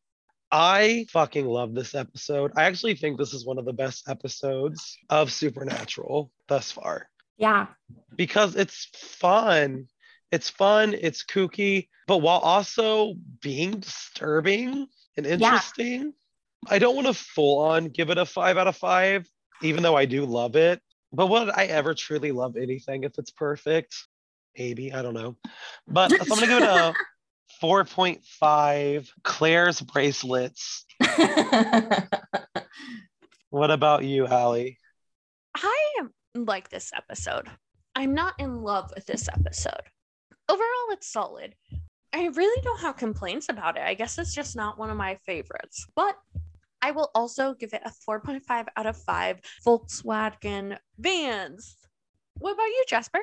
[0.52, 2.54] I fucking love this episode.
[2.56, 7.09] I actually think this is one of the best episodes of Supernatural thus far
[7.40, 7.68] Yeah.
[8.16, 9.88] because it's fun.
[10.32, 14.88] It's fun, it's kooky, but while also being disturbing
[15.18, 16.14] and interesting.
[16.70, 19.26] I don't want to full on give it a five out of five,
[19.64, 20.82] even though I do love it.
[21.12, 23.96] But would I ever truly love anything if it's perfect?
[24.58, 25.38] Maybe, I don't know.
[25.88, 26.94] But so I'm going to give it a
[27.66, 30.86] 4.5 Claire's bracelets.
[33.52, 34.78] What about you, Allie?
[35.56, 36.02] I
[36.36, 37.48] like this episode.
[37.96, 39.90] I'm not in love with this episode.
[40.48, 41.56] Overall, it's solid.
[42.14, 43.84] I really don't have complaints about it.
[43.84, 45.86] I guess it's just not one of my favorites.
[45.96, 46.16] But
[46.82, 51.76] I will also give it a 4.5 out of 5 Volkswagen vans.
[52.38, 53.20] What about you, Jasper?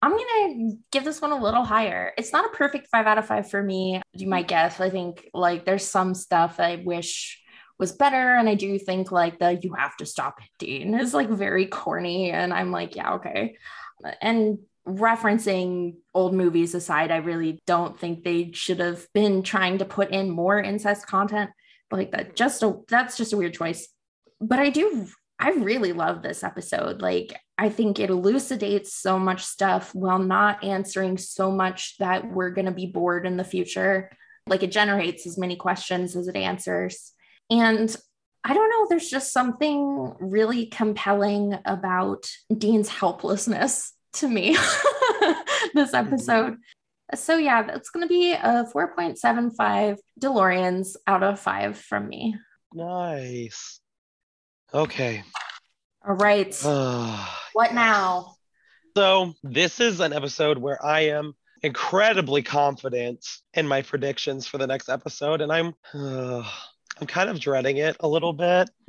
[0.00, 2.12] I'm gonna give this one a little higher.
[2.16, 4.00] It's not a perfect five out of five for me.
[4.12, 4.80] You might guess.
[4.80, 7.42] I think like there's some stuff I wish
[7.78, 11.14] was better, and I do think like the "you have to stop it, Dean" is
[11.14, 13.56] like very corny, and I'm like, yeah, okay.
[14.20, 19.84] And referencing old movies aside, I really don't think they should have been trying to
[19.84, 21.50] put in more incest content.
[21.90, 23.88] Like that, just a that's just a weird choice.
[24.40, 27.00] But I do I really love this episode.
[27.00, 32.50] Like, I think it elucidates so much stuff while not answering so much that we're
[32.50, 34.10] going to be bored in the future.
[34.48, 37.12] Like, it generates as many questions as it answers.
[37.50, 37.94] And
[38.44, 44.56] I don't know, there's just something really compelling about Dean's helplessness to me
[45.74, 46.56] this episode.
[47.14, 52.36] So, yeah, that's going to be a 4.75 DeLoreans out of five from me.
[52.72, 53.80] Nice.
[54.72, 55.22] Okay.
[56.06, 56.54] All right.
[57.54, 58.36] What now?
[58.96, 64.66] So, this is an episode where I am incredibly confident in my predictions for the
[64.66, 66.48] next episode, and I'm uh,
[67.00, 68.70] I'm kind of dreading it a little bit.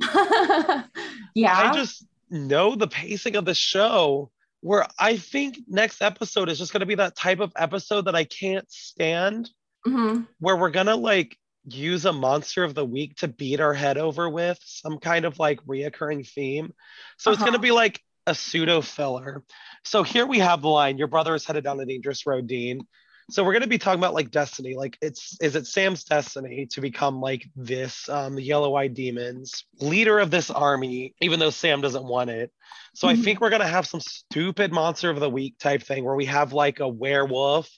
[1.34, 1.56] yeah.
[1.56, 4.30] I just know the pacing of the show
[4.60, 8.14] where I think next episode is just going to be that type of episode that
[8.14, 9.50] I can't stand,
[9.86, 10.26] Mhm.
[10.38, 13.96] where we're going to like use a monster of the week to beat our head
[13.96, 16.74] over with some kind of like reoccurring theme.
[17.16, 17.62] So it's going to Uh-huh.
[17.62, 19.42] be like a pseudo filler.
[19.84, 22.86] So here we have the line Your brother is headed down a dangerous road, Dean.
[23.30, 24.74] So we're going to be talking about like destiny.
[24.74, 30.30] Like it's is it Sam's destiny to become like this um yellow-eyed demons leader of
[30.30, 32.52] this army even though Sam doesn't want it.
[32.94, 33.24] So I Mhm.
[33.24, 36.24] think we're going to have some stupid monster of the week type thing where we
[36.26, 37.70] have like a werewolf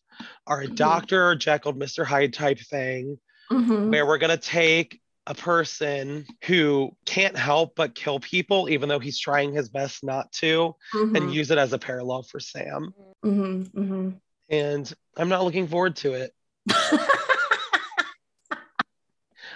[0.47, 0.75] or a Mhm.
[0.75, 1.29] Dr.
[1.29, 2.05] or Jekyll Mr.
[2.05, 3.19] Hyde type thing
[3.51, 3.91] Mhm.
[3.91, 8.99] where we're going to take a person who can't help but kill people even though
[8.99, 10.75] he's trying his best not to
[11.15, 12.93] and use it as a parallel for Sam.
[14.49, 16.33] And I'm not looking forward to it.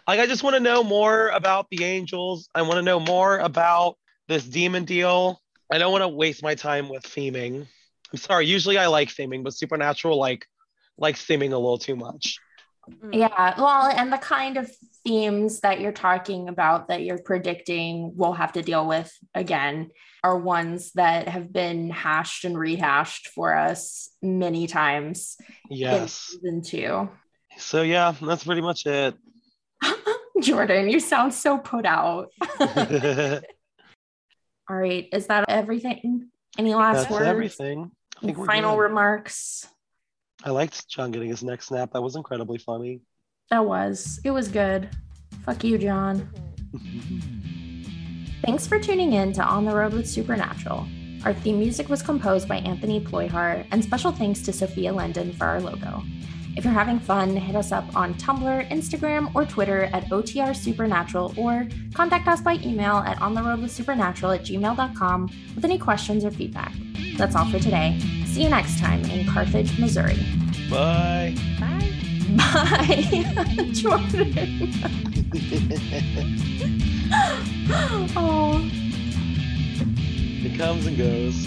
[0.06, 2.48] Like, I just want to know more about the angels.
[2.54, 3.96] I want to know more about
[4.28, 5.40] this demon deal.
[5.70, 7.66] I don't want to waste my time with theming.
[8.12, 8.46] I'm sorry.
[8.46, 10.46] Usually I like theming, but supernatural like
[10.96, 12.38] likes theming a little too much.
[12.90, 13.14] Mm.
[13.14, 14.70] Yeah, well, and the kind of
[15.04, 19.88] themes that you're talking about that you're predicting we'll have to deal with again
[20.24, 25.36] are ones that have been hashed and rehashed for us many times
[25.70, 26.12] in Yes.
[26.12, 27.08] season two.
[27.58, 29.14] So yeah, that's pretty much it.
[30.40, 32.30] Jordan, you sound so put out.
[34.68, 36.28] All right, is that everything?
[36.58, 37.26] Any last that's words?
[37.26, 37.90] everything.
[38.16, 39.66] I think we're Final remarks.
[40.46, 41.92] I liked John getting his neck snap.
[41.92, 43.00] That was incredibly funny.
[43.50, 44.20] That was.
[44.22, 44.88] It was good.
[45.44, 46.30] Fuck you, John.
[48.44, 50.86] Thanks for tuning in to On the Road with Supernatural.
[51.24, 55.46] Our theme music was composed by Anthony Ployhar, and special thanks to Sophia Linden for
[55.46, 56.04] our logo.
[56.56, 61.34] If you're having fun, hit us up on Tumblr, Instagram, or Twitter at OTR Supernatural,
[61.36, 66.72] or contact us by email at ontheroadwithsupernatural at gmail.com with any questions or feedback.
[67.18, 67.98] That's all for today.
[68.24, 70.18] See you next time in Carthage, Missouri.
[70.70, 71.34] Bye.
[71.60, 71.92] Bye.
[72.36, 74.72] Bye, Jordan.
[78.16, 78.62] oh.
[80.42, 81.46] it comes and goes.